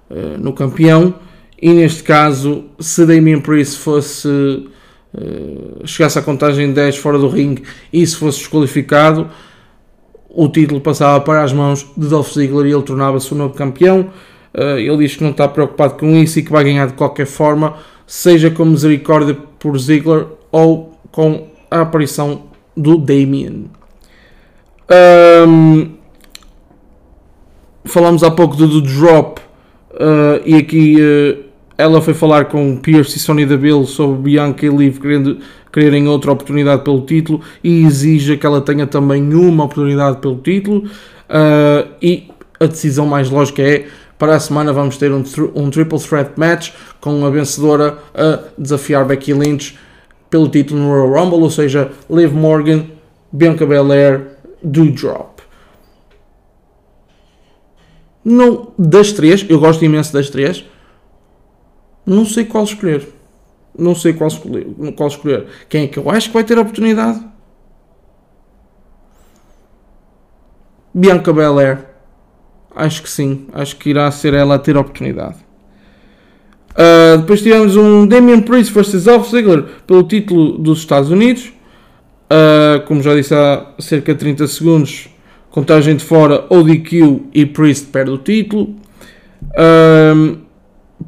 uh, 0.09 0.39
no 0.39 0.53
campeão. 0.53 1.15
E 1.61 1.73
neste 1.73 2.03
caso, 2.03 2.65
se 2.79 3.05
Damien 3.07 3.41
Priest 3.41 3.79
fosse 3.79 4.29
uh, 4.29 5.87
chegasse 5.87 6.19
à 6.19 6.23
contagem 6.23 6.73
10 6.73 6.99
fora 6.99 7.19
do 7.19 7.29
ringue 7.29 7.63
e 7.93 8.07
se 8.07 8.17
fosse 8.17 8.39
desqualificado, 8.39 9.29
o 10.29 10.49
título 10.49 10.81
passava 10.81 11.19
para 11.25 11.43
as 11.43 11.53
mãos 11.53 11.87
de 11.97 12.09
Dolph 12.09 12.33
Ziggler 12.33 12.67
e 12.67 12.73
ele 12.73 12.83
tornava-se 12.83 13.33
o 13.33 13.37
novo 13.37 13.55
campeão. 13.55 14.11
Uh, 14.55 14.79
ele 14.79 14.99
diz 14.99 15.17
que 15.17 15.23
não 15.23 15.31
está 15.31 15.49
preocupado 15.49 15.95
com 15.95 16.15
isso 16.17 16.39
e 16.39 16.43
que 16.43 16.53
vai 16.53 16.63
ganhar 16.63 16.87
de 16.87 16.93
qualquer 16.93 17.27
forma, 17.27 17.77
seja 18.07 18.51
com 18.51 18.65
misericórdia 18.65 19.35
por 19.59 19.79
Ziggler 19.79 20.27
ou 20.53 20.99
com 21.11 21.49
a 21.71 21.81
aparição 21.81 22.45
do 22.77 22.99
Damien. 22.99 23.71
Um, 24.89 25.95
falamos 27.85 28.23
há 28.23 28.31
pouco 28.31 28.57
do, 28.57 28.69
do 28.69 28.83
Drop 28.83 29.41
uh, 29.95 30.41
e 30.45 30.55
aqui 30.55 30.97
uh, 31.01 31.45
ela 31.77 32.01
foi 32.01 32.15
falar 32.15 32.45
com 32.45 32.77
Pierce 32.77 33.17
e 33.17 33.21
Sonya 33.21 33.47
Deville 33.47 33.85
sobre 33.85 34.23
Bianca 34.23 34.65
e 34.65 34.69
Liv 34.69 35.01
querendo, 35.01 35.39
quererem 35.73 36.07
outra 36.07 36.31
oportunidade 36.31 36.83
pelo 36.83 37.01
título 37.01 37.41
e 37.65 37.85
exige 37.85 38.37
que 38.37 38.47
ela 38.47 38.61
tenha 38.61 38.87
também 38.87 39.35
uma 39.35 39.65
oportunidade 39.65 40.19
pelo 40.19 40.37
título 40.37 40.85
uh, 40.85 41.89
e 42.01 42.29
a 42.61 42.67
decisão 42.67 43.07
mais 43.07 43.29
lógica 43.29 43.63
é 43.63 43.87
para 44.17 44.37
a 44.37 44.41
semana 44.41 44.73
vamos 44.73 44.97
ter 44.97 45.11
um, 45.11 45.25
um 45.55 45.69
triple 45.69 45.99
threat 45.99 46.31
match 46.37 46.71
com 47.01 47.27
a 47.27 47.31
vencedora 47.31 47.99
a 48.15 48.39
desafiar 48.57 49.05
Becky 49.05 49.33
Lynch 49.33 49.77
pelo 50.31 50.49
título 50.49 50.81
no 50.81 50.91
Royal 50.91 51.25
Rumble, 51.25 51.43
ou 51.43 51.51
seja, 51.51 51.91
Liv 52.09 52.33
Morgan, 52.33 52.85
Bianca 53.33 53.67
Belair 53.67 54.36
do 54.63 54.91
Drop. 54.91 55.43
Não, 58.25 58.73
das 58.77 59.13
três, 59.13 59.47
eu 59.49 59.61
gosto 59.61 59.85
imenso 59.85 60.13
das 60.13 60.29
três. 60.29 60.65
Não 62.05 62.25
sei 62.25 62.45
qual 62.45 62.65
escolher. 62.65 63.09
Não 63.79 63.95
sei 63.95 64.15
qual 64.15 64.29
escolher, 64.29 64.67
qual 64.97 65.09
escolher. 65.09 65.47
Quem 65.69 65.85
é 65.85 65.87
que 65.87 65.99
eu 65.99 66.11
acho 66.11 66.29
que 66.29 66.35
vai 66.35 66.45
ter 66.45 66.57
a 66.59 66.63
oportunidade? 66.63 67.25
Bianca 70.93 71.33
Belair. 71.33 71.85
Acho 72.75 73.03
que 73.03 73.11
sim. 73.11 73.47
Acho 73.53 73.77
que 73.77 73.91
irá 73.91 74.11
ser 74.11 74.35
ela 74.35 74.55
a 74.55 74.59
ter 74.59 74.77
a 74.77 74.81
oportunidade. 74.81 75.37
Uh, 76.73 77.19
depois 77.19 77.43
tivemos 77.43 77.77
um 77.77 78.07
Damian 78.07 78.41
Priest 78.43 78.73
vs 78.73 79.05
Dolph 79.05 79.31
Ziggler 79.31 79.63
pelo 79.87 80.03
título 80.03 80.59
dos 80.59 80.79
Estados 80.79 81.11
Unidos. 81.11 81.53
Uh, 82.31 82.85
como 82.87 83.03
já 83.03 83.15
disse 83.15 83.35
há 83.35 83.67
cerca 83.79 84.13
de 84.13 84.19
30 84.19 84.47
segundos, 84.49 85.09
contagem 85.51 85.97
de 85.97 86.05
fora, 86.05 86.45
ODQ 86.51 87.23
e 87.33 87.47
Priest 87.47 87.87
perde 87.87 88.11
o 88.11 88.19
título. 88.19 88.77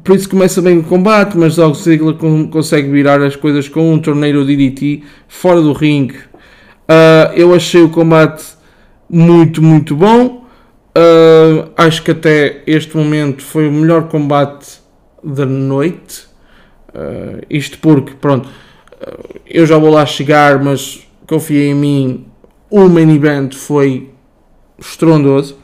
Por 0.03 0.15
isso 0.15 0.29
começa 0.29 0.61
bem 0.61 0.77
o 0.77 0.83
combate, 0.83 1.37
mas 1.37 1.55
Dolph 1.55 1.77
Ziggler 1.77 2.15
consegue 2.49 2.89
virar 2.89 3.21
as 3.21 3.35
coisas 3.35 3.67
com 3.67 3.91
um 3.91 3.99
torneio 3.99 4.45
DDT 4.45 5.03
fora 5.27 5.61
do 5.61 5.73
ringue. 5.73 6.15
Uh, 6.17 7.33
eu 7.35 7.53
achei 7.53 7.81
o 7.81 7.89
combate 7.89 8.43
muito, 9.09 9.61
muito 9.61 9.95
bom. 9.95 10.45
Uh, 10.95 11.69
acho 11.75 12.03
que 12.03 12.11
até 12.11 12.61
este 12.65 12.95
momento 12.95 13.43
foi 13.43 13.67
o 13.67 13.71
melhor 13.71 14.07
combate 14.07 14.79
da 15.23 15.45
noite. 15.45 16.27
Uh, 16.89 17.43
isto 17.49 17.79
porque, 17.79 18.13
pronto, 18.13 18.47
eu 19.47 19.65
já 19.65 19.77
vou 19.77 19.89
lá 19.89 20.05
chegar, 20.05 20.63
mas 20.63 21.07
confiei 21.29 21.69
em 21.69 21.75
mim. 21.75 22.25
O 22.69 22.89
main 22.89 23.13
event 23.15 23.53
foi 23.53 24.09
estrondoso. 24.79 25.57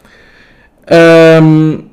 Um, 1.41 1.85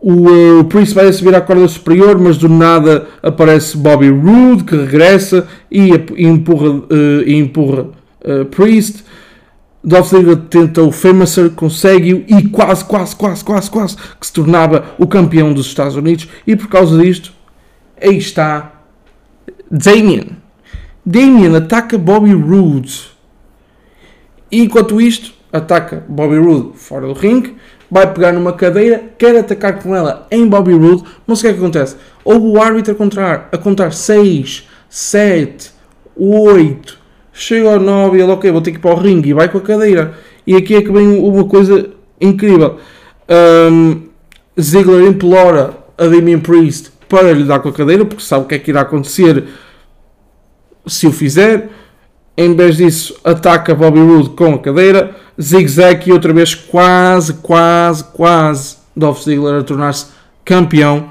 o, 0.00 0.60
o 0.60 0.64
Priest 0.64 0.94
vai 0.94 1.12
subir 1.12 1.34
à 1.34 1.40
corda 1.40 1.68
superior, 1.68 2.18
mas 2.18 2.36
do 2.38 2.48
nada 2.48 3.06
aparece 3.22 3.76
Bobby 3.76 4.10
Roode 4.10 4.64
que 4.64 4.76
regressa 4.76 5.46
e, 5.70 5.90
e 6.16 6.26
empurra, 6.26 6.70
uh, 6.70 7.22
e 7.26 7.34
empurra 7.34 7.88
uh, 8.24 8.44
Priest. 8.46 9.04
Dolph 9.82 10.08
Ziggler 10.08 10.36
tenta 10.48 10.82
o 10.82 10.90
Famouser, 10.90 11.50
consegue-o 11.50 12.24
e 12.26 12.48
quase, 12.48 12.82
quase, 12.86 13.14
quase, 13.14 13.44
quase, 13.44 13.70
quase 13.70 13.96
que 14.18 14.26
se 14.26 14.32
tornava 14.32 14.94
o 14.98 15.06
campeão 15.06 15.52
dos 15.52 15.66
Estados 15.66 15.96
Unidos. 15.96 16.26
E 16.46 16.56
por 16.56 16.68
causa 16.68 16.98
disto, 16.98 17.32
aí 18.00 18.16
está 18.16 18.72
Damien. 19.70 20.43
Damien 21.04 21.54
ataca 21.56 21.98
Bobby 21.98 22.32
Roode. 22.32 23.12
Enquanto 24.50 25.00
isto, 25.00 25.32
ataca 25.52 26.04
Bobby 26.08 26.38
Roode 26.38 26.76
fora 26.76 27.06
do 27.06 27.12
ringue 27.12 27.56
vai 27.94 28.12
pegar 28.12 28.32
numa 28.32 28.52
cadeira, 28.52 29.04
quer 29.16 29.36
atacar 29.38 29.80
com 29.80 29.94
ela 29.94 30.26
em 30.28 30.46
Bobby 30.48 30.72
Roode, 30.72 31.04
mas 31.24 31.38
o 31.38 31.42
que 31.42 31.48
é 31.48 31.52
que 31.52 31.58
acontece? 31.60 31.94
Houve 32.24 32.46
o 32.46 32.60
árbitro 32.60 32.92
a 32.92 32.96
contar, 32.96 33.48
a 33.52 33.56
contar 33.56 33.92
6, 33.92 34.68
7, 34.88 35.70
8, 36.16 36.98
chega 37.32 37.72
ao 37.72 37.78
9 37.78 38.18
e 38.18 38.20
ele, 38.20 38.32
ok, 38.32 38.50
vou 38.50 38.60
ter 38.60 38.72
que 38.72 38.78
ir 38.78 38.80
para 38.80 38.90
o 38.90 38.98
ringue 38.98 39.30
e 39.30 39.32
vai 39.32 39.48
com 39.48 39.58
a 39.58 39.60
cadeira. 39.60 40.14
E 40.44 40.56
aqui 40.56 40.74
é 40.74 40.82
que 40.82 40.90
vem 40.90 41.20
uma 41.20 41.44
coisa 41.44 41.88
incrível. 42.20 42.78
Um, 43.70 44.02
Ziggler 44.60 45.06
implora 45.06 45.76
a 45.96 46.04
Damien 46.06 46.40
Priest 46.40 46.90
para 47.08 47.32
lhe 47.32 47.44
dar 47.44 47.60
com 47.60 47.68
a 47.68 47.72
cadeira, 47.72 48.04
porque 48.04 48.24
sabe 48.24 48.44
o 48.44 48.48
que 48.48 48.56
é 48.56 48.58
que 48.58 48.72
irá 48.72 48.80
acontecer 48.80 49.44
se 50.86 51.06
o 51.06 51.12
fizer. 51.12 51.70
Em 52.36 52.54
vez 52.54 52.76
disso, 52.76 53.16
ataca 53.22 53.74
Bobby 53.74 54.00
Roode 54.00 54.30
com 54.30 54.54
a 54.54 54.58
cadeira, 54.58 55.14
zig-zag 55.40 56.08
e 56.08 56.12
outra 56.12 56.32
vez 56.32 56.54
quase, 56.54 57.34
quase, 57.34 58.04
quase 58.04 58.76
Dolph 58.96 59.22
Ziggler 59.22 59.60
a 59.60 59.62
tornar-se 59.62 60.06
campeão 60.44 61.10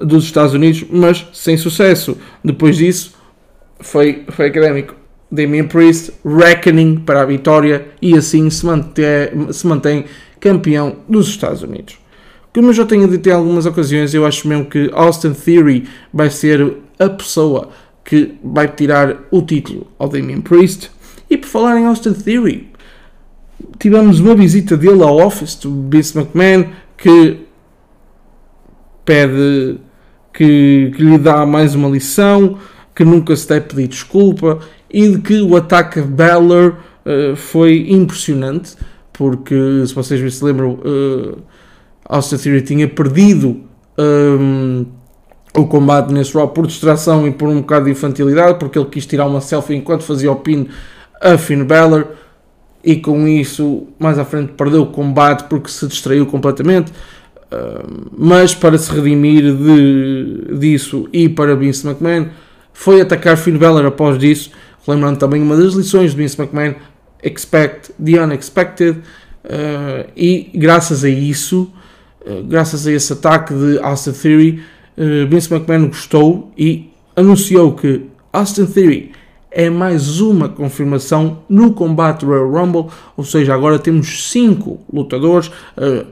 dos 0.00 0.24
Estados 0.24 0.54
Unidos, 0.54 0.84
mas 0.90 1.26
sem 1.32 1.56
sucesso. 1.56 2.16
Depois 2.42 2.76
disso, 2.76 3.14
foi, 3.80 4.24
foi 4.30 4.46
académico. 4.46 4.94
Damien 5.30 5.66
Priest, 5.66 6.12
reckoning 6.24 6.96
para 6.96 7.22
a 7.22 7.24
vitória 7.24 7.86
e 8.02 8.14
assim 8.16 8.50
se 8.50 8.66
mantém, 8.66 9.50
se 9.50 9.66
mantém 9.66 10.04
campeão 10.38 10.96
dos 11.08 11.28
Estados 11.28 11.62
Unidos. 11.62 11.96
Como 12.54 12.68
eu 12.68 12.74
já 12.74 12.84
tenho 12.84 13.08
dito 13.08 13.26
em 13.30 13.32
algumas 13.32 13.64
ocasiões, 13.64 14.12
eu 14.12 14.26
acho 14.26 14.46
mesmo 14.46 14.66
que 14.66 14.90
Austin 14.92 15.32
Theory 15.32 15.88
vai 16.12 16.28
ser 16.28 16.76
a 16.98 17.08
pessoa 17.08 17.70
que 18.04 18.34
vai 18.42 18.68
tirar 18.68 19.22
o 19.30 19.42
título 19.42 19.86
ao 19.98 20.08
Damien 20.08 20.40
Priest. 20.40 20.90
E 21.30 21.36
por 21.36 21.46
falar 21.46 21.78
em 21.78 21.86
Austin 21.86 22.12
Theory, 22.12 22.68
tivemos 23.78 24.20
uma 24.20 24.34
visita 24.34 24.76
dele 24.76 25.02
ao 25.02 25.18
office 25.18 25.56
do 25.56 25.88
Vince 25.88 26.18
McMahon 26.18 26.70
que 26.96 27.40
pede 29.04 29.78
que, 30.32 30.92
que, 30.96 31.02
lhe 31.02 31.18
dá 31.18 31.44
mais 31.44 31.74
uma 31.74 31.88
lição, 31.88 32.58
que 32.94 33.04
nunca 33.04 33.34
se 33.36 33.48
deve 33.48 33.66
pedir 33.66 33.88
desculpa 33.88 34.60
e 34.90 35.08
de 35.08 35.18
que 35.20 35.40
o 35.40 35.56
ataque 35.56 36.00
a 36.00 36.02
Balor 36.02 36.76
uh, 37.04 37.36
foi 37.36 37.90
impressionante, 37.90 38.76
porque 39.12 39.54
se 39.86 39.94
vocês 39.94 40.34
se 40.34 40.44
lembram, 40.44 40.72
uh, 40.84 41.38
Austin 42.04 42.36
Theory 42.36 42.62
tinha 42.62 42.88
perdido. 42.88 43.60
Um, 43.98 44.86
o 45.54 45.66
combate 45.66 46.12
nesse 46.12 46.34
Raw 46.34 46.48
por 46.48 46.66
distração 46.66 47.26
e 47.26 47.30
por 47.30 47.48
um 47.48 47.60
bocado 47.60 47.84
de 47.84 47.90
infantilidade, 47.90 48.58
porque 48.58 48.78
ele 48.78 48.88
quis 48.88 49.04
tirar 49.06 49.26
uma 49.26 49.40
selfie 49.40 49.74
enquanto 49.74 50.02
fazia 50.02 50.32
o 50.32 50.36
pin 50.36 50.68
a 51.20 51.36
Finn 51.38 51.64
Balor 51.64 52.06
e 52.82 52.96
com 52.96 53.28
isso 53.28 53.86
mais 53.98 54.18
à 54.18 54.24
frente 54.24 54.52
perdeu 54.54 54.82
o 54.82 54.86
combate 54.86 55.44
porque 55.48 55.70
se 55.70 55.86
distraiu 55.86 56.26
completamente. 56.26 56.90
Uh, 57.52 58.10
mas 58.16 58.54
para 58.54 58.78
se 58.78 58.90
redimir 58.90 59.42
de, 59.54 60.58
disso 60.58 61.06
e 61.12 61.28
para 61.28 61.54
Vince 61.54 61.86
McMahon, 61.86 62.28
foi 62.72 63.02
atacar 63.02 63.36
Finn 63.36 63.58
Balor 63.58 63.84
após 63.84 64.18
disso, 64.18 64.50
lembrando 64.88 65.18
também 65.18 65.42
uma 65.42 65.54
das 65.54 65.74
lições 65.74 66.12
de 66.12 66.16
Vince 66.16 66.40
McMahon: 66.40 66.74
expect 67.22 67.92
the 68.02 68.22
unexpected. 68.22 68.98
Uh, 69.44 70.08
e 70.16 70.50
graças 70.54 71.04
a 71.04 71.10
isso, 71.10 71.70
uh, 72.24 72.42
graças 72.44 72.86
a 72.86 72.92
esse 72.92 73.12
ataque 73.12 73.52
de 73.52 73.78
Austin 73.80 74.12
Theory, 74.12 74.62
uh, 74.96 75.26
Vince 75.28 75.52
McMahon 75.52 75.88
gostou 75.88 76.52
e 76.56 76.92
anunciou 77.16 77.74
que 77.74 78.06
Austin 78.32 78.66
Theory 78.66 79.12
é 79.50 79.68
mais 79.68 80.20
uma 80.20 80.48
confirmação 80.48 81.42
no 81.48 81.74
combate 81.74 82.24
Royal 82.24 82.50
Rumble, 82.50 82.86
ou 83.16 83.24
seja, 83.24 83.54
agora 83.54 83.78
temos 83.78 84.30
5 84.30 84.80
lutadores. 84.92 85.48
Uh, 85.76 86.06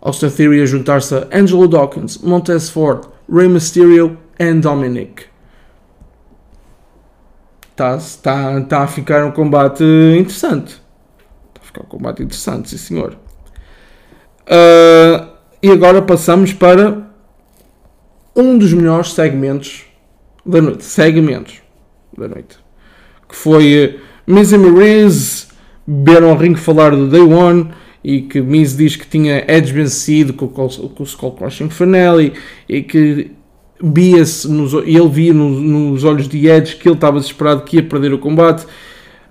Austin 0.00 0.28
Theory 0.28 0.62
a 0.62 0.66
juntar-se 0.66 1.14
a 1.14 1.28
Angelo 1.32 1.66
Dawkins, 1.66 2.18
Montez 2.18 2.68
Ford, 2.68 3.06
Rey 3.30 3.48
Mysterio 3.48 4.18
e 4.38 4.52
Dominic. 4.54 5.24
Está 7.70 7.98
tá, 8.22 8.60
tá 8.62 8.82
a 8.82 8.86
ficar 8.86 9.24
um 9.24 9.30
combate 9.30 9.82
interessante. 10.18 10.80
Está 11.48 11.60
a 11.62 11.64
ficar 11.64 11.82
um 11.82 11.86
combate 11.86 12.22
interessante, 12.22 12.70
sim 12.70 12.76
senhor. 12.76 13.16
Uh, 14.46 15.28
e 15.62 15.70
agora 15.70 16.00
passamos 16.02 16.52
para 16.52 17.07
um 18.38 18.56
dos 18.56 18.72
melhores 18.72 19.12
segmentos 19.12 19.84
da 20.46 20.62
noite. 20.62 20.84
Segmentos 20.84 21.60
da 22.16 22.28
noite. 22.28 22.56
Que 23.28 23.34
foi 23.34 23.86
uh, 23.86 24.32
Miz 24.32 24.52
e 24.52 24.58
Miz 24.58 25.48
vieram 25.86 26.30
ao 26.30 26.36
ringue 26.36 26.60
falar 26.60 26.90
do 26.90 27.08
Day 27.08 27.20
One 27.20 27.70
e 28.04 28.22
que 28.22 28.40
Miz 28.40 28.76
diz 28.76 28.94
que 28.94 29.06
tinha 29.06 29.44
Edge 29.48 29.72
vencido 29.72 30.32
com, 30.32 30.46
com, 30.46 30.68
com 30.68 31.02
o 31.02 31.06
Skull 31.06 31.32
Crushing 31.32 31.68
Finale 31.68 32.32
e 32.68 32.82
que 32.82 33.32
via-se 33.82 34.48
ele 34.86 35.08
via 35.08 35.34
nos, 35.34 35.60
nos, 35.60 36.04
olhos 36.04 36.28
de 36.28 36.48
Edge 36.48 36.76
que 36.76 36.88
ele 36.88 36.94
estava 36.94 37.18
desesperado 37.18 37.62
que 37.62 37.76
ia 37.76 37.82
perder 37.82 38.12
o 38.12 38.18
combate 38.18 38.66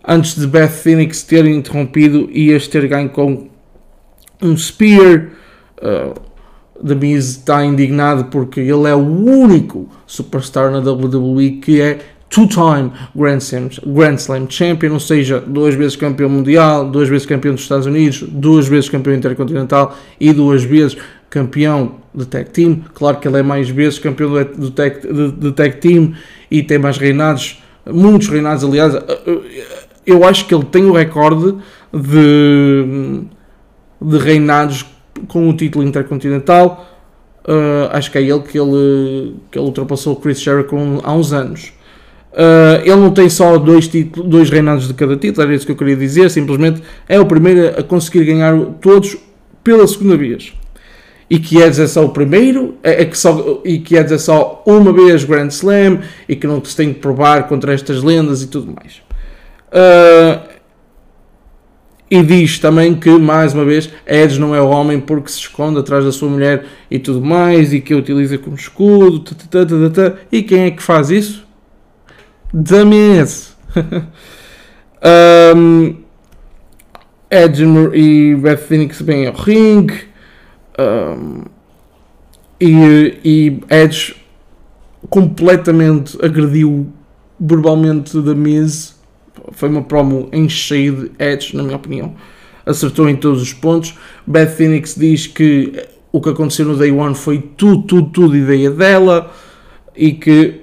antes 0.06 0.36
de 0.36 0.48
Beth 0.48 0.70
Phoenix 0.70 1.24
ter 1.24 1.46
interrompido 1.46 2.30
e 2.32 2.52
este 2.52 2.70
ter 2.70 2.88
ganho 2.88 3.10
com 3.10 3.50
um 4.42 4.56
Spear 4.56 5.30
uh, 5.82 6.27
The 6.86 6.96
Miz 6.96 7.30
está 7.30 7.66
indignado 7.66 8.26
porque 8.26 8.60
ele 8.60 8.88
é 8.88 8.96
o 8.96 9.00
único 9.00 9.90
superstar 10.06 10.72
na 10.72 10.80
WWE 10.80 11.52
que 11.62 11.82
é 11.82 12.00
two-time 12.30 12.92
Grand 13.16 13.40
Slam, 13.40 13.70
Grand 13.86 14.16
Slam 14.16 14.48
Champion, 14.50 14.94
ou 14.94 15.00
seja, 15.00 15.40
duas 15.40 15.76
vezes 15.76 15.96
campeão 15.96 16.30
mundial, 16.30 16.90
duas 16.90 17.10
vezes 17.10 17.26
campeão 17.26 17.54
dos 17.54 17.64
Estados 17.64 17.86
Unidos, 17.86 18.24
duas 18.28 18.68
vezes 18.68 18.90
campeão 18.90 19.16
intercontinental 19.16 19.96
e 20.20 20.34
duas 20.34 20.64
vezes 20.64 20.98
campeão 21.30 21.96
de 22.14 22.26
tag 22.26 22.50
team. 22.50 22.82
Claro 22.94 23.18
que 23.18 23.28
ele 23.28 23.38
é 23.38 23.44
mais 23.44 23.70
vezes 23.70 24.00
campeão 24.00 24.32
do 24.56 24.72
tag, 24.72 25.02
de, 25.02 25.32
de 25.32 25.52
tag 25.52 25.78
team 25.78 26.14
e 26.50 26.64
tem 26.64 26.78
mais 26.78 26.98
reinados, 26.98 27.62
muitos 27.86 28.28
reinados, 28.28 28.64
aliás. 28.64 28.94
Eu 30.06 30.24
acho 30.24 30.46
que 30.46 30.56
ele 30.56 30.66
tem 30.66 30.86
o 30.86 30.94
recorde 30.94 31.58
de, 31.94 33.22
de 34.02 34.18
reinados 34.18 34.86
com 35.28 35.50
o 35.50 35.54
título 35.54 35.86
intercontinental. 35.86 36.86
Uh, 37.48 37.88
acho 37.92 38.12
que 38.12 38.18
é 38.18 38.22
ele 38.22 38.42
que 38.42 38.60
ele, 38.60 39.36
que 39.50 39.58
ele 39.58 39.66
ultrapassou 39.66 40.14
o 40.14 40.16
Chris 40.18 40.42
Jericho 40.42 40.76
há 41.04 41.14
uns 41.14 41.32
anos. 41.32 41.72
Uh, 42.34 42.82
ele 42.84 42.98
não 42.98 43.12
tem 43.12 43.30
só 43.30 43.58
dois, 43.58 43.88
títulos, 43.88 44.30
dois 44.30 44.50
reinados 44.50 44.88
de 44.88 44.94
cada 44.94 45.16
título, 45.16 45.48
era 45.48 45.56
isso 45.56 45.66
que 45.66 45.72
eu 45.72 45.76
queria 45.76 45.96
dizer. 45.96 46.30
Simplesmente 46.30 46.84
é 47.08 47.20
o 47.20 47.26
primeiro 47.26 47.80
a 47.80 47.84
conseguir 47.84 48.26
ganhar 48.26 48.54
todos 48.82 49.18
pela 49.64 49.88
segunda 49.88 50.18
vez. 50.18 50.54
E 51.30 51.40
que 51.40 51.62
é 51.62 51.72
só 51.72 52.06
o 52.06 52.10
primeiro, 52.10 52.76
é, 52.84 53.02
é 53.02 53.06
que 53.06 53.18
só, 53.18 53.62
e 53.66 53.80
que 53.80 53.98
é 53.98 54.18
só 54.18 54.64
uma 54.66 54.94
vez 54.94 55.24
Grand 55.26 55.48
Slam, 55.48 56.00
e 56.28 56.36
que 56.36 56.48
não 56.48 56.64
se 56.64 56.76
tem 56.76 56.94
que 56.94 57.00
provar 57.00 57.48
contra 57.48 57.74
estas 57.74 58.02
lendas 58.04 58.42
e 58.42 58.48
tudo 58.48 58.74
mais. 58.74 59.02
Uh, 59.68 60.47
e 62.10 62.24
diz 62.24 62.60
também 62.60 62.96
que, 62.96 63.10
mais 63.10 63.54
uma 63.54 63.66
vez, 63.66 63.90
Edge 64.06 64.40
não 64.40 64.56
é 64.56 64.62
o 64.62 64.70
homem 64.70 65.00
porque 65.00 65.30
se 65.30 65.40
esconde 65.40 65.80
atrás 65.80 66.06
da 66.06 66.12
sua 66.12 66.30
mulher 66.30 66.66
e 66.90 66.98
tudo 66.98 67.22
mais, 67.22 67.74
e 67.74 67.82
que 67.82 67.94
a 67.94 67.98
utiliza 67.98 68.38
como 68.38 68.56
escudo, 68.56 69.36
e 70.32 70.42
quem 70.42 70.64
é 70.64 70.72
que 70.72 70.82
faz 70.82 71.10
isso? 71.10 71.46
Damiens. 72.54 73.56
um, 75.56 75.96
Edge 77.30 77.66
e 77.94 78.36
Beth 78.36 78.58
Phoenix 78.58 79.02
vêm 79.02 79.28
ao 79.28 79.34
ringue. 79.34 80.06
Um, 80.80 81.44
e, 82.60 83.20
e 83.24 83.60
Edge 83.70 84.16
completamente 85.10 86.18
agrediu 86.24 86.88
verbalmente 87.40 88.20
Miz. 88.34 88.97
Foi 89.52 89.70
uma 89.70 89.84
promo 89.84 90.30
em 90.32 90.48
cheio 90.48 90.96
de 90.96 91.12
Edge, 91.24 91.56
na 91.56 91.64
minha 91.64 91.76
opinião. 91.76 92.16
Acertou 92.66 93.10
em 93.10 93.16
todos 93.16 93.42
os 93.42 93.54
pontos. 93.54 93.96
Beth 94.26 94.48
Phoenix 94.48 94.96
diz 94.96 95.28
que 95.28 95.74
o 96.12 96.22
que 96.22 96.30
aconteceu 96.30 96.66
no 96.66 96.76
Day 96.76 96.92
One 96.92 97.16
foi 97.16 97.40
tudo, 97.40 97.84
tudo, 97.84 98.10
tudo 98.10 98.38
ideia 98.38 98.72
dela 98.72 99.32
e 99.96 100.14
que 100.14 100.62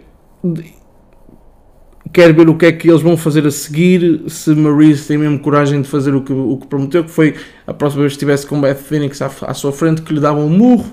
quer 2.13 2.33
ver 2.33 2.49
o 2.49 2.55
que 2.55 2.67
é 2.67 2.73
que 2.73 2.89
eles 2.89 3.03
vão 3.03 3.17
fazer 3.17 3.45
a 3.45 3.51
seguir, 3.51 4.23
se 4.29 4.55
Maurice 4.55 5.09
tem 5.09 5.19
mesmo 5.19 5.39
coragem 5.41 5.83
de 5.83 5.89
fazer 5.89 6.15
o 6.15 6.23
que, 6.23 6.33
o 6.33 6.57
que 6.59 6.67
prometeu, 6.69 7.03
que 7.03 7.11
foi 7.11 7.35
a 7.67 7.75
próxima 7.75 8.03
vez 8.03 8.13
que 8.13 8.19
estivesse 8.19 8.47
com 8.47 8.61
Beth 8.61 8.77
Phoenix 8.77 9.21
à, 9.21 9.31
à 9.43 9.53
sua 9.53 9.73
frente, 9.73 10.01
que 10.01 10.15
lhe 10.15 10.21
dava 10.21 10.39
um 10.39 10.49
murro, 10.49 10.87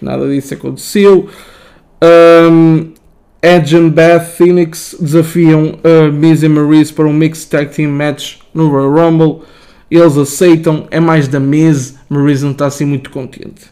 nada 0.00 0.26
disso 0.28 0.54
aconteceu. 0.54 1.28
Um, 2.02 2.92
Edge 3.44 3.76
and 3.76 3.90
Beth 3.90 4.24
Phoenix 4.38 4.96
desafiam 4.98 5.78
uh, 5.84 6.10
Miz 6.10 6.42
e 6.42 6.48
Maurice 6.48 6.90
para 6.90 7.04
um 7.04 7.12
Mixed 7.12 7.50
Tag 7.50 7.74
Team 7.74 7.90
Match 7.90 8.38
no 8.54 8.70
Royal 8.70 8.90
Rumble. 8.90 9.42
Eles 9.90 10.16
aceitam, 10.16 10.86
é 10.90 10.98
mais 10.98 11.28
da 11.28 11.38
Miz, 11.38 11.94
Maurice 12.08 12.42
não 12.42 12.52
está 12.52 12.64
assim 12.64 12.86
muito 12.86 13.10
contente. 13.10 13.66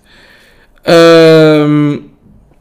Um, 1.67 2.03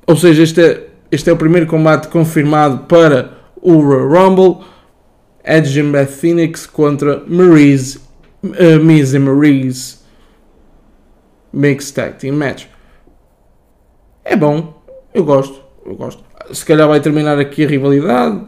ou 0.07 0.15
seja, 0.15 0.41
este 0.41 0.61
é, 0.61 0.87
este 1.11 1.29
é 1.29 1.33
o 1.33 1.35
primeiro 1.35 1.67
combate 1.67 2.07
confirmado 2.07 2.85
para 2.85 3.33
o 3.61 3.81
Royal 3.81 4.07
Rumble. 4.07 4.65
Edge 5.43 5.81
and 5.81 5.91
Beth 5.91 6.07
Phoenix 6.07 6.65
contra 6.65 7.25
Maurice, 7.27 7.99
uh, 8.41 8.81
Miz 8.81 9.13
e 9.13 9.19
Maurice 9.19 9.97
Mixed 11.51 11.93
Tag 11.93 12.19
Team 12.19 12.37
Match. 12.37 12.67
É 14.23 14.33
bom, 14.33 14.81
eu 15.13 15.25
gosto, 15.25 15.61
eu 15.85 15.93
gosto. 15.93 16.30
Se 16.53 16.65
calhar 16.65 16.87
vai 16.87 16.99
terminar 16.99 17.39
aqui 17.39 17.65
a 17.65 17.67
rivalidade. 17.67 18.41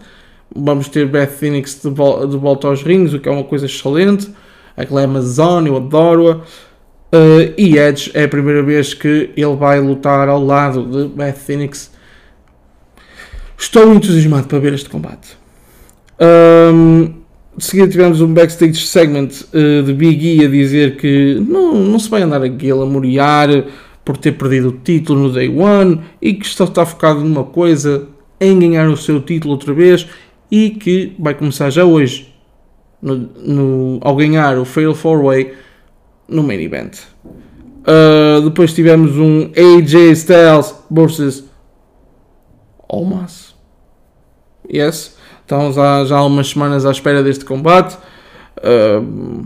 Vamos 0.55 0.87
ter 0.87 1.07
Beth 1.07 1.27
Phoenix 1.27 1.81
de, 1.81 1.89
vol 1.89 2.27
de 2.27 2.37
volta 2.37 2.67
aos 2.67 2.83
rings, 2.83 3.13
o 3.13 3.19
que 3.19 3.27
é 3.27 3.31
uma 3.31 3.43
coisa 3.43 3.65
excelente. 3.65 4.29
Aquela 4.77 5.01
é 5.01 5.05
Amazon, 5.05 5.65
eu 5.65 5.77
adoro-a. 5.77 6.35
Uh, 7.15 7.53
e 7.57 7.77
Edge 7.77 8.11
é 8.15 8.23
a 8.23 8.27
primeira 8.27 8.63
vez 8.63 8.93
que 8.93 9.29
ele 9.37 9.55
vai 9.55 9.79
lutar 9.79 10.27
ao 10.27 10.43
lado 10.43 10.83
de 10.85 11.15
Beth 11.15 11.33
Phoenix. 11.33 11.91
Estou 13.57 13.93
entusiasmado 13.93 14.47
para 14.47 14.59
ver 14.59 14.73
este 14.73 14.89
combate. 14.89 15.37
Um, 16.19 17.13
de 17.55 17.63
seguida 17.63 17.87
tivemos 17.87 18.19
um 18.19 18.33
backstage 18.33 18.87
segment 18.87 19.29
uh, 19.53 19.83
de 19.83 19.93
Big 19.93 20.39
E 20.39 20.45
a 20.45 20.49
dizer 20.49 20.97
que 20.97 21.35
não, 21.47 21.75
não 21.75 21.99
se 21.99 22.09
vai 22.09 22.23
andar 22.23 22.41
a 22.41 22.47
glamouriar 22.47 23.49
por 24.03 24.17
ter 24.17 24.33
perdido 24.33 24.69
o 24.69 24.71
título 24.71 25.27
no 25.27 25.31
Day 25.31 25.49
One 25.49 26.01
e 26.21 26.33
que 26.33 26.45
está, 26.45 26.65
está 26.65 26.85
focado 26.85 27.21
numa 27.21 27.43
coisa, 27.43 28.07
em 28.39 28.59
ganhar 28.59 28.89
o 28.89 28.97
seu 28.97 29.21
título 29.21 29.53
outra 29.53 29.73
vez 29.73 30.07
e 30.51 30.71
que 30.71 31.15
vai 31.17 31.33
começar 31.33 31.69
já 31.69 31.85
hoje, 31.85 32.33
no, 33.01 33.15
no 33.15 33.99
ao 34.01 34.15
ganhar 34.15 34.57
o 34.57 34.65
Fatal 34.65 34.93
4-Way 34.93 35.53
no 36.27 36.43
main 36.43 36.61
event. 36.61 36.97
Uh, 37.83 38.41
depois 38.41 38.73
tivemos 38.73 39.17
um 39.17 39.51
AJ 39.55 40.11
Styles 40.11 40.75
versus 40.89 41.45
Almas. 42.87 43.55
Yes. 44.71 45.17
Estamos 45.41 45.77
há, 45.77 46.05
já 46.05 46.17
há 46.17 46.25
umas 46.25 46.49
semanas 46.49 46.85
à 46.85 46.91
espera 46.91 47.21
deste 47.21 47.43
combate. 47.43 47.97
Uh, 48.57 49.45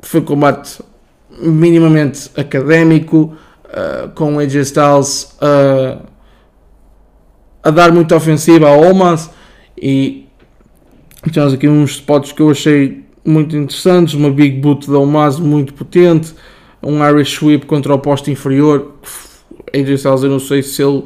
foi 0.00 0.20
um 0.20 0.24
combate 0.24 0.82
minimamente 1.38 2.30
académico, 2.36 3.36
uh, 3.66 4.08
com 4.14 4.38
AJ 4.38 4.54
Styles 4.56 5.36
uh, 5.42 6.02
a 7.62 7.70
dar 7.70 7.92
muita 7.92 8.16
ofensiva 8.16 8.68
ao 8.68 8.84
Almas 8.84 9.30
e 9.76 10.26
temos 11.32 11.54
aqui 11.54 11.68
uns 11.68 11.92
spots 11.92 12.32
que 12.32 12.40
eu 12.40 12.50
achei 12.50 13.04
muito 13.24 13.56
interessantes, 13.56 14.14
uma 14.14 14.30
Big 14.30 14.60
Boot 14.60 14.88
da 14.88 14.96
Almas 14.96 15.40
muito 15.40 15.74
potente, 15.74 16.32
um 16.82 17.04
Irish 17.04 17.34
Sweep 17.34 17.66
contra 17.66 17.92
o 17.92 17.98
posto 17.98 18.30
inferior, 18.30 18.94
AJ 19.74 19.90
Styles 19.90 20.22
eu 20.22 20.30
não 20.30 20.38
sei 20.38 20.62
se 20.62 20.82
ele 20.82 21.02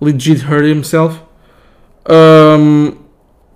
legit 0.00 0.44
hurt 0.44 0.66
himself. 0.66 1.18
Um, 2.08 2.92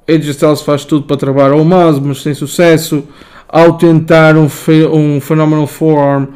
AJ 0.09 0.29
Styles 0.31 0.63
faz 0.63 0.85
tudo 0.85 1.07
para 1.07 1.17
travar 1.17 1.51
ao 1.51 1.59
Almas, 1.59 1.99
mas 1.99 2.23
sem 2.23 2.33
sucesso. 2.33 3.05
Ao 3.49 3.77
tentar 3.77 4.37
um, 4.37 4.49
um 4.93 5.21
Phenomenal 5.21 5.67
Forearm, 5.67 6.27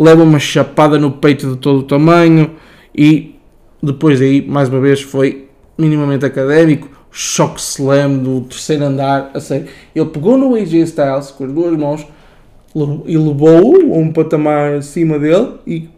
leva 0.00 0.22
uma 0.22 0.38
chapada 0.38 0.98
no 0.98 1.12
peito 1.12 1.50
de 1.50 1.56
todo 1.58 1.80
o 1.80 1.82
tamanho 1.82 2.52
e 2.96 3.34
depois 3.82 4.20
aí, 4.20 4.40
mais 4.40 4.70
uma 4.70 4.80
vez, 4.80 5.02
foi 5.02 5.48
minimamente 5.76 6.24
académico. 6.24 6.88
Shock 7.12 7.60
Slam 7.60 8.18
do 8.18 8.42
terceiro 8.42 8.84
andar, 8.84 9.30
a 9.34 9.40
sério. 9.40 9.66
Ele 9.94 10.06
pegou 10.06 10.38
no 10.38 10.54
AJ 10.54 10.74
Styles 10.84 11.30
com 11.32 11.44
as 11.44 11.52
duas 11.52 11.76
mãos 11.76 12.06
e 13.04 13.18
levou-o 13.18 13.94
a 13.94 13.98
um 13.98 14.12
patamar 14.12 14.74
acima 14.74 15.18
dele 15.18 15.54
e 15.66 15.88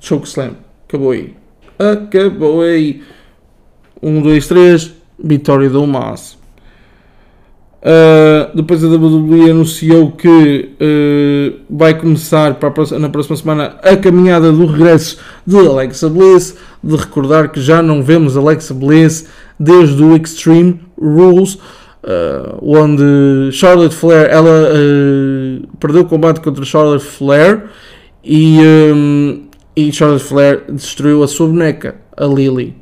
Choke 0.00 0.26
Slam. 0.26 0.56
Acabou 0.88 1.12
aí. 1.12 1.34
Acabou 1.78 2.62
aí. 2.62 3.02
1, 4.02 4.22
2, 4.22 4.48
3. 4.48 4.94
Vitória 5.18 5.70
do 5.70 5.86
Mas. 5.86 6.35
Uh, 7.86 8.50
depois 8.52 8.82
a 8.82 8.88
WWE 8.88 9.48
anunciou 9.48 10.10
que 10.10 10.72
uh, 10.80 11.60
vai 11.70 11.94
começar 11.94 12.54
para 12.54 12.98
na 12.98 13.08
próxima 13.08 13.36
semana 13.36 13.76
a 13.80 13.96
caminhada 13.96 14.50
do 14.50 14.66
regresso 14.66 15.18
de 15.46 15.56
Alexa 15.56 16.08
Bliss. 16.08 16.56
De 16.82 16.96
recordar 16.96 17.52
que 17.52 17.60
já 17.60 17.80
não 17.80 18.02
vemos 18.02 18.36
Alexa 18.36 18.74
Bliss 18.74 19.28
desde 19.58 20.02
o 20.02 20.16
Extreme 20.16 20.80
Rules, 21.00 21.54
uh, 21.54 22.58
onde 22.60 23.52
Charlotte 23.52 23.94
Flair 23.94 24.30
ela 24.32 24.68
perdeu 25.78 26.02
o 26.02 26.06
combate 26.06 26.40
contra 26.40 26.64
Charlotte 26.64 27.04
Flair 27.04 27.66
e, 28.24 28.58
um, 28.92 29.46
e 29.76 29.92
Charlotte 29.92 30.24
Flair 30.24 30.64
destruiu 30.72 31.22
a 31.22 31.28
sua 31.28 31.46
boneca, 31.46 31.94
a 32.16 32.26
Lily. 32.26 32.74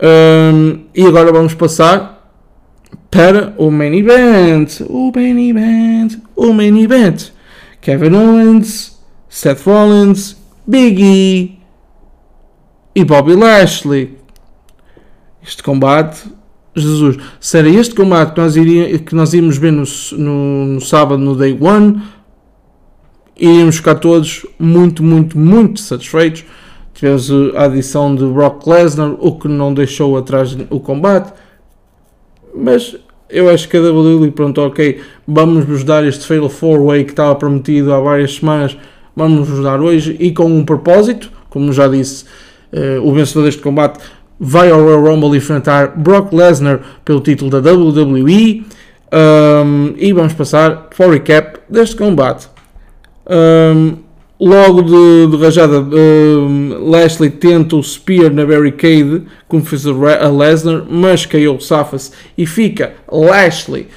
Um, 0.00 0.84
e 0.94 1.04
agora 1.04 1.30
vamos 1.32 1.52
passar 1.54 2.17
para 3.10 3.54
o 3.56 3.70
main 3.70 3.94
event. 3.94 4.80
O 4.88 5.10
main 5.14 5.50
event. 5.50 6.18
O 6.36 6.52
main 6.52 6.76
event. 6.78 7.30
Kevin 7.80 8.14
Owens, 8.14 8.98
Seth 9.28 9.64
Rollins, 9.66 10.36
Big 10.66 11.02
E 11.02 11.58
e 12.94 13.04
Bobby 13.04 13.34
Lashley. 13.34 14.18
Este 15.42 15.62
combate, 15.62 16.20
Jesus, 16.74 17.16
se 17.40 17.58
era 17.58 17.68
este 17.68 17.94
combate 17.94 18.34
que 18.34 18.40
nós, 18.40 18.56
iria, 18.56 18.98
que 18.98 19.14
nós 19.14 19.32
íamos 19.32 19.56
ver 19.56 19.72
no, 19.72 19.84
no, 20.18 20.66
no 20.66 20.80
sábado, 20.80 21.22
no 21.22 21.34
Day 21.34 21.56
One, 21.58 22.02
iríamos 23.36 23.76
ficar 23.76 23.94
todos 23.94 24.44
muito, 24.58 25.02
muito, 25.02 25.38
muito 25.38 25.80
satisfeitos. 25.80 26.44
Tivemos 26.92 27.30
a 27.54 27.64
adição 27.64 28.14
de 28.14 28.26
Brock 28.26 28.66
Lesnar, 28.66 29.14
o 29.20 29.38
que 29.38 29.46
não 29.46 29.72
deixou 29.72 30.18
atrás 30.18 30.56
o 30.68 30.80
combate 30.80 31.32
mas 32.54 32.96
eu 33.30 33.48
acho 33.48 33.68
que 33.68 33.76
a 33.76 33.80
WWE, 33.80 34.30
pronto, 34.30 34.60
ok, 34.60 35.00
vamos 35.26 35.64
vos 35.64 35.84
dar 35.84 36.04
este 36.04 36.26
Fatal 36.26 36.48
4-Way 36.48 37.04
que 37.04 37.10
estava 37.10 37.34
prometido 37.34 37.92
há 37.92 38.00
várias 38.00 38.36
semanas, 38.36 38.76
vamos 39.14 39.48
vos 39.48 39.62
dar 39.62 39.80
hoje 39.80 40.16
e 40.18 40.32
com 40.32 40.46
um 40.46 40.64
propósito, 40.64 41.30
como 41.50 41.72
já 41.72 41.88
disse, 41.88 42.24
uh, 42.72 43.06
o 43.06 43.12
vencedor 43.12 43.44
deste 43.44 43.60
combate 43.60 43.98
vai 44.40 44.70
ao 44.70 44.80
Royal 44.82 45.02
Rumble 45.02 45.36
enfrentar 45.36 45.96
Brock 45.96 46.32
Lesnar 46.32 46.80
pelo 47.04 47.20
título 47.20 47.50
da 47.50 47.72
WWE 47.72 48.64
um, 49.12 49.94
e 49.96 50.12
vamos 50.12 50.32
passar 50.32 50.88
para 50.96 51.08
o 51.08 51.10
recap 51.10 51.58
deste 51.68 51.96
combate. 51.96 52.48
Um, 53.26 54.07
Logo 54.40 54.82
de, 54.82 55.26
de 55.30 55.36
rajada, 55.42 55.80
uh, 55.80 56.88
Lashley 56.88 57.28
tenta 57.28 57.74
o 57.74 57.82
Spear 57.82 58.32
na 58.32 58.46
barricade, 58.46 59.24
como 59.48 59.64
fez 59.64 59.84
a 59.84 60.28
Lesnar, 60.28 60.84
mas 60.88 61.26
caiu, 61.26 61.58
safa-se 61.58 62.12
e 62.36 62.46
fica 62.46 62.92
Lashley 63.10 63.88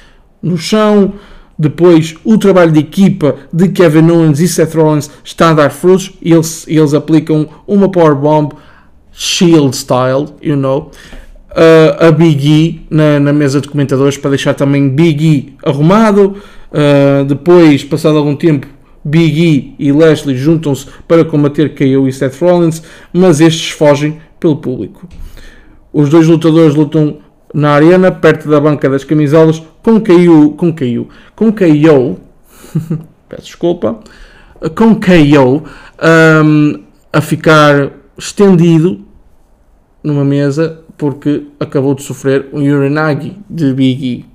no 0.42 0.58
chão. 0.58 1.14
Depois, 1.56 2.16
o 2.24 2.36
trabalho 2.38 2.72
de 2.72 2.80
equipa 2.80 3.36
de 3.52 3.68
Kevin 3.68 4.10
Owens 4.10 4.40
e 4.40 4.48
Seth 4.48 4.74
Rollins 4.74 5.10
está 5.22 5.50
a 5.50 5.54
dar 5.54 5.70
frutos 5.70 6.12
e 6.20 6.32
eles, 6.32 6.66
eles 6.66 6.92
aplicam 6.92 7.48
uma 7.64 7.88
powerbomb 7.88 8.52
Shield 9.12 9.76
style, 9.76 10.28
you 10.42 10.56
know, 10.56 10.90
uh, 11.52 12.06
a 12.06 12.10
Big 12.10 12.48
E 12.48 12.86
na, 12.90 13.20
na, 13.20 13.32
mesa 13.32 13.60
de 13.60 13.68
comentadores 13.68 14.16
para 14.16 14.30
deixar 14.30 14.54
também 14.54 14.88
Big 14.88 15.24
E 15.24 15.54
arrumado. 15.62 16.36
Uh, 16.72 17.24
depois, 17.26 17.84
passado 17.84 18.16
algum 18.16 18.34
tempo, 18.34 18.66
Big 19.04 19.40
E 19.40 19.74
e 19.78 19.92
Lashley 19.92 20.36
juntam-se 20.36 20.86
para 21.06 21.24
combater 21.24 21.74
KO 21.74 22.06
e 22.06 22.12
Seth 22.12 22.40
Rollins, 22.40 22.82
mas 23.12 23.40
estes 23.40 23.70
fogem 23.70 24.20
pelo 24.38 24.56
público. 24.56 25.08
Os 25.92 26.08
dois 26.08 26.26
lutadores 26.26 26.74
lutam 26.74 27.18
na 27.52 27.70
arena, 27.70 28.10
perto 28.10 28.48
da 28.48 28.60
banca 28.60 28.88
das 28.88 29.04
camisolas, 29.04 29.62
com 29.82 30.00
KO, 30.00 30.52
com 30.56 30.72
KO, 30.72 31.08
com 31.34 31.52
KO, 31.52 32.18
peço 33.28 33.42
desculpa, 33.42 34.00
com 34.74 34.94
KO 34.94 35.64
um, 36.44 36.82
a 37.12 37.20
ficar 37.20 37.90
estendido 38.16 39.00
numa 40.02 40.24
mesa 40.24 40.82
porque 40.96 41.46
acabou 41.58 41.94
de 41.94 42.02
sofrer 42.02 42.48
um 42.52 42.62
Uranagi 42.62 43.36
de 43.48 43.72
Biggie. 43.74 44.31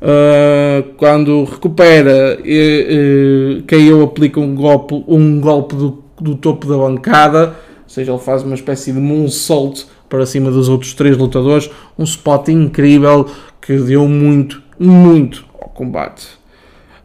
Uh, 0.00 0.92
quando 0.96 1.44
recupera, 1.44 2.38
e, 2.44 3.60
e, 3.60 3.62
KO 3.62 4.02
aplica 4.02 4.38
um 4.38 4.54
golpe, 4.54 5.02
um 5.08 5.40
golpe 5.40 5.74
do, 5.74 6.04
do 6.20 6.34
topo 6.34 6.66
da 6.66 6.76
bancada, 6.76 7.56
ou 7.82 7.88
seja, 7.88 8.12
ele 8.12 8.20
faz 8.20 8.42
uma 8.42 8.54
espécie 8.54 8.92
de 8.92 9.00
moonsault 9.00 9.86
para 10.08 10.26
cima 10.26 10.50
dos 10.50 10.68
outros 10.68 10.92
três 10.92 11.16
lutadores, 11.16 11.70
um 11.98 12.04
spot 12.04 12.48
incrível 12.48 13.26
que 13.60 13.76
deu 13.78 14.06
muito, 14.06 14.62
muito 14.78 15.44
ao 15.60 15.68
combate. 15.70 16.28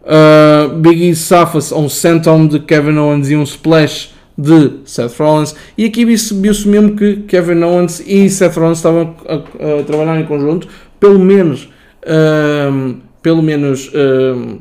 Uh, 0.02 0.76
Big 0.76 1.10
E 1.10 1.16
safa-se 1.16 1.74
a 1.74 1.78
um 1.78 1.88
senton 1.88 2.48
de 2.48 2.60
Kevin 2.60 2.98
Owens 2.98 3.30
e 3.30 3.36
um 3.36 3.44
splash 3.44 4.14
de 4.38 4.80
Seth 4.86 5.18
Rollins. 5.20 5.56
E 5.78 5.86
aqui 5.86 6.04
viu-se 6.06 6.34
mesmo 6.68 6.96
que 6.96 7.18
Kevin 7.28 7.64
Owens 7.64 8.02
e 8.06 8.30
Seth 8.30 8.56
Rollins 8.58 8.78
estavam 8.80 9.16
a, 9.28 9.34
a, 9.34 9.80
a 9.80 9.84
trabalhar 9.84 10.20
em 10.20 10.26
conjunto, 10.26 10.68
pelo 11.00 11.20
menos, 11.20 11.70
um, 12.08 13.00
pelo 13.22 13.42
menos 13.42 13.92
um, 13.94 14.60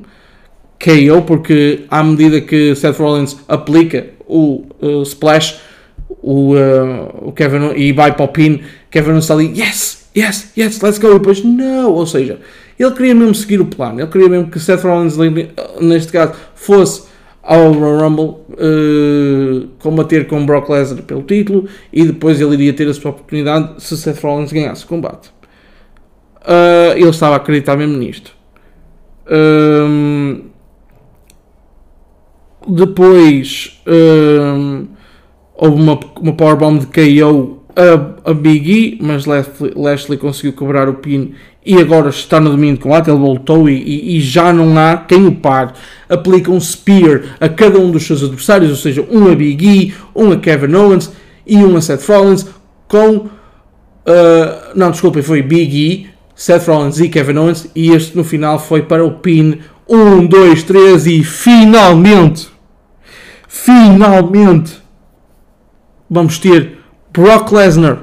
KO, 0.78 1.22
porque 1.26 1.84
à 1.90 2.02
medida 2.02 2.40
que 2.40 2.74
Seth 2.74 2.98
Rollins 2.98 3.36
aplica 3.48 4.06
o 4.26 4.64
uh, 4.80 5.02
splash, 5.02 5.60
o, 6.22 6.54
uh, 6.54 7.28
o 7.28 7.32
Kevin 7.32 7.72
e 7.76 7.92
vai 7.92 8.12
para 8.12 8.24
o 8.24 8.28
pin, 8.28 8.62
Kevin 8.90 9.18
está 9.18 9.34
ali, 9.34 9.52
yes, 9.58 10.08
yes, 10.16 10.52
yes, 10.56 10.80
let's 10.80 10.98
go, 10.98 11.10
e 11.10 11.14
depois, 11.14 11.44
não, 11.44 11.92
ou 11.92 12.06
seja, 12.06 12.38
ele 12.78 12.90
queria 12.92 13.14
mesmo 13.14 13.34
seguir 13.34 13.60
o 13.60 13.66
plano, 13.66 14.00
ele 14.00 14.08
queria 14.08 14.28
mesmo 14.28 14.50
que 14.50 14.58
Seth 14.58 14.82
Rollins, 14.82 15.16
neste 15.80 16.12
caso, 16.12 16.32
fosse 16.54 17.10
ao 17.42 17.72
Royal 17.72 18.08
Rumble 18.08 18.36
uh, 18.52 19.68
combater 19.78 20.26
com 20.26 20.44
Brock 20.44 20.68
Lesnar 20.68 21.02
pelo 21.02 21.22
título 21.22 21.68
e 21.92 22.04
depois 22.04 22.40
ele 22.40 22.54
iria 22.54 22.72
ter 22.72 22.88
a 22.88 22.94
sua 22.94 23.10
oportunidade 23.10 23.82
se 23.82 23.96
Seth 23.96 24.20
Rollins 24.22 24.52
ganhasse 24.52 24.84
o 24.84 24.88
combate. 24.88 25.30
Uh, 26.42 26.96
ele 26.96 27.08
estava 27.08 27.34
a 27.34 27.36
acreditar 27.36 27.76
mesmo 27.76 27.96
nisto. 27.96 28.32
Um, 29.30 30.50
depois 32.66 33.80
um, 33.86 34.86
houve 35.54 35.82
uma, 35.82 36.00
uma 36.20 36.32
powerbomb 36.32 36.80
de 36.80 36.86
KO 36.86 37.60
a, 37.76 38.30
a 38.30 38.34
Big 38.34 38.70
E, 38.70 38.98
mas 39.00 39.26
Lashley, 39.26 39.72
Lashley 39.76 40.18
conseguiu 40.18 40.52
quebrar 40.52 40.88
o 40.88 40.94
pin 40.94 41.34
e 41.64 41.76
agora 41.78 42.08
está 42.08 42.40
no 42.40 42.50
domínio 42.50 42.76
de 42.76 42.82
combate. 42.82 43.10
Ele 43.10 43.18
voltou 43.18 43.68
e, 43.68 43.74
e, 43.74 44.16
e, 44.16 44.20
já 44.20 44.52
não 44.52 44.76
há 44.78 44.96
quem 44.96 45.26
o 45.26 45.36
pare. 45.36 45.72
Aplica 46.08 46.50
um 46.50 46.60
spear 46.60 47.36
a 47.40 47.48
cada 47.48 47.78
um 47.78 47.90
dos 47.90 48.06
seus 48.06 48.22
adversários, 48.22 48.70
ou 48.70 48.76
seja, 48.76 49.06
um 49.10 49.30
a 49.30 49.34
Big 49.34 49.66
E, 49.66 49.94
um 50.14 50.32
a 50.32 50.36
Kevin 50.36 50.74
Owens 50.74 51.12
e 51.46 51.56
um 51.56 51.76
a 51.76 51.80
Seth 51.80 52.06
Rollins. 52.08 52.46
Com. 52.88 53.28
Uh, 54.00 54.74
não, 54.74 54.90
desculpem, 54.90 55.22
foi 55.22 55.42
Big 55.42 55.76
E, 55.76 56.09
Seth 56.40 56.68
Rollins 56.68 56.98
e 56.98 57.10
Kevin 57.10 57.36
Owens. 57.36 57.68
E 57.76 57.90
este 57.90 58.16
no 58.16 58.24
final 58.24 58.58
foi 58.58 58.80
para 58.80 59.04
o 59.04 59.18
pin. 59.18 59.60
1, 59.86 60.26
2, 60.26 60.62
3 60.62 61.06
e 61.06 61.22
finalmente. 61.22 62.48
Finalmente. 63.46 64.80
Vamos 66.08 66.38
ter 66.38 66.78
Brock 67.12 67.52
Lesnar 67.52 67.98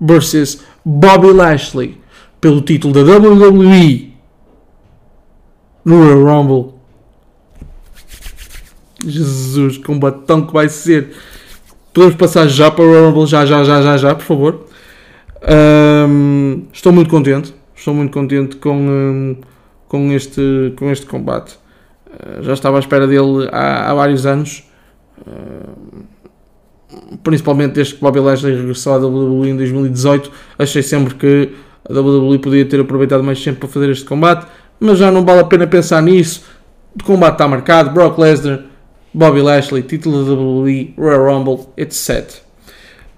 versus 0.00 0.64
Bobby 0.84 1.32
Lashley 1.32 2.00
pelo 2.40 2.60
título 2.60 2.92
da 2.92 3.02
WWE 3.02 4.14
no 5.84 6.02
Royal 6.02 6.24
Rumble. 6.24 6.74
Jesus, 9.06 9.76
que 9.76 9.84
combatão 9.84 10.44
que 10.44 10.52
vai 10.52 10.68
ser. 10.68 11.12
Podemos 11.94 12.16
passar 12.16 12.48
já 12.48 12.68
para 12.68 12.84
o 12.84 12.88
Royal 12.88 13.10
Rumble, 13.10 13.26
já, 13.26 13.46
já, 13.46 13.62
já, 13.62 13.80
já, 13.80 13.96
já, 13.96 14.14
por 14.16 14.24
favor. 14.24 14.66
Um, 16.08 16.66
estou 16.72 16.92
muito 16.92 17.08
contente. 17.08 17.59
Estou 17.80 17.94
muito 17.94 18.12
contente 18.12 18.56
com, 18.56 18.76
um, 18.76 19.36
com, 19.88 20.12
este, 20.12 20.74
com 20.76 20.90
este 20.90 21.06
combate. 21.06 21.58
Uh, 22.06 22.42
já 22.42 22.52
estava 22.52 22.76
à 22.76 22.80
espera 22.80 23.06
dele 23.06 23.48
há, 23.50 23.90
há 23.90 23.94
vários 23.94 24.26
anos. 24.26 24.70
Uh, 25.18 26.04
principalmente 27.24 27.72
desde 27.72 27.94
que 27.94 28.00
Bobby 28.02 28.20
Lashley 28.20 28.54
regressou 28.54 28.92
à 28.92 28.98
WWE 28.98 29.48
em 29.48 29.56
2018. 29.56 30.30
Achei 30.58 30.82
sempre 30.82 31.14
que 31.14 31.54
a 31.88 31.98
WWE 31.98 32.38
podia 32.38 32.66
ter 32.66 32.80
aproveitado 32.80 33.24
mais 33.24 33.42
tempo 33.42 33.60
para 33.60 33.68
fazer 33.70 33.88
este 33.88 34.04
combate, 34.04 34.46
mas 34.78 34.98
já 34.98 35.10
não 35.10 35.24
vale 35.24 35.40
a 35.40 35.44
pena 35.44 35.66
pensar 35.66 36.02
nisso. 36.02 36.44
O 37.00 37.02
combate 37.02 37.36
está 37.36 37.48
marcado, 37.48 37.92
Brock 37.92 38.18
Lesnar, 38.18 38.60
Bobby 39.14 39.40
Lashley, 39.40 39.82
título 39.84 40.22
da 40.26 40.32
WWE, 40.32 40.92
Royal 40.98 41.24
Rumble, 41.24 41.66
etc. 41.78 42.42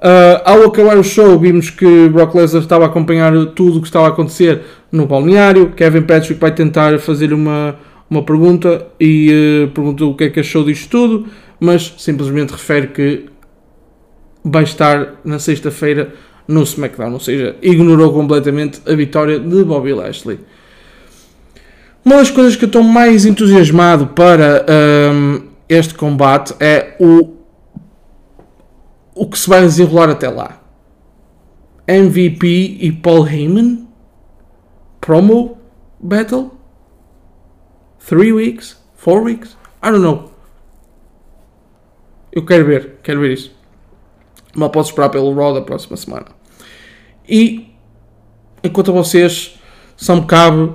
Uh, 0.02 0.42
ao 0.44 0.64
acabar 0.64 0.98
o 0.98 1.04
show, 1.04 1.38
vimos 1.38 1.70
que 1.70 2.08
Brock 2.08 2.34
Lesnar 2.34 2.60
estava 2.60 2.84
a 2.84 2.88
acompanhar 2.88 3.32
tudo 3.54 3.78
o 3.78 3.80
que 3.80 3.86
estava 3.86 4.06
a 4.06 4.08
acontecer 4.08 4.62
no 4.90 5.06
balneário. 5.06 5.70
Kevin 5.76 6.02
Patrick 6.02 6.40
vai 6.40 6.52
tentar 6.52 6.98
fazer 6.98 7.32
uma, 7.32 7.76
uma 8.10 8.24
pergunta 8.24 8.88
e 8.98 9.64
uh, 9.64 9.70
perguntou 9.70 10.10
o 10.10 10.16
que 10.16 10.24
é 10.24 10.30
que 10.30 10.40
achou 10.40 10.64
disto 10.64 10.90
tudo, 10.90 11.26
mas 11.60 11.94
simplesmente 11.98 12.50
refere 12.50 12.88
que 12.88 13.26
vai 14.44 14.64
estar 14.64 15.20
na 15.24 15.38
sexta-feira 15.38 16.12
no 16.48 16.64
SmackDown, 16.64 17.12
ou 17.12 17.20
seja, 17.20 17.54
ignorou 17.62 18.12
completamente 18.12 18.80
a 18.84 18.94
vitória 18.96 19.38
de 19.38 19.62
Bobby 19.62 19.92
Lashley. 19.92 20.40
Uma 22.04 22.16
das 22.16 22.30
coisas 22.30 22.56
que 22.56 22.64
eu 22.64 22.66
estou 22.66 22.82
mais 22.82 23.24
entusiasmado 23.24 24.08
para 24.08 24.66
um, 25.14 25.42
este 25.68 25.94
combate 25.94 26.52
é 26.58 26.96
o, 26.98 27.36
o 29.14 29.26
que 29.28 29.38
se 29.38 29.48
vai 29.48 29.62
desenrolar 29.62 30.10
até 30.10 30.28
lá. 30.28 30.60
MVP 31.86 32.78
e 32.80 32.92
Paul 32.92 33.26
Heyman? 33.26 33.88
Promo 35.00 35.58
Battle? 36.00 36.52
Three 37.98 38.32
weeks? 38.32 38.76
Four 38.94 39.22
weeks? 39.22 39.56
I 39.82 39.90
don't 39.90 40.02
know. 40.02 40.30
Eu 42.32 42.44
quero 42.46 42.64
ver, 42.64 42.98
quero 43.02 43.20
ver 43.20 43.32
isso. 43.32 43.54
Mal 44.54 44.70
posso 44.70 44.90
esperar 44.90 45.10
pelo 45.10 45.34
Raw 45.34 45.54
da 45.54 45.62
próxima 45.62 45.96
semana. 45.96 46.26
E 47.28 47.74
enquanto 48.62 48.90
a 48.90 48.94
vocês, 48.94 49.58
só 49.96 50.16
me 50.16 50.26
cabe 50.26 50.72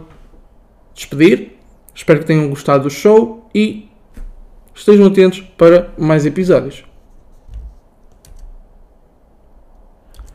despedir. 0.93 1.53
Espero 1.93 2.19
que 2.19 2.25
tenham 2.25 2.49
gostado 2.49 2.83
do 2.83 2.89
show 2.89 3.49
e 3.53 3.89
estejam 4.73 5.07
atentos 5.07 5.41
para 5.57 5.91
mais 5.97 6.25
episódios. 6.25 6.86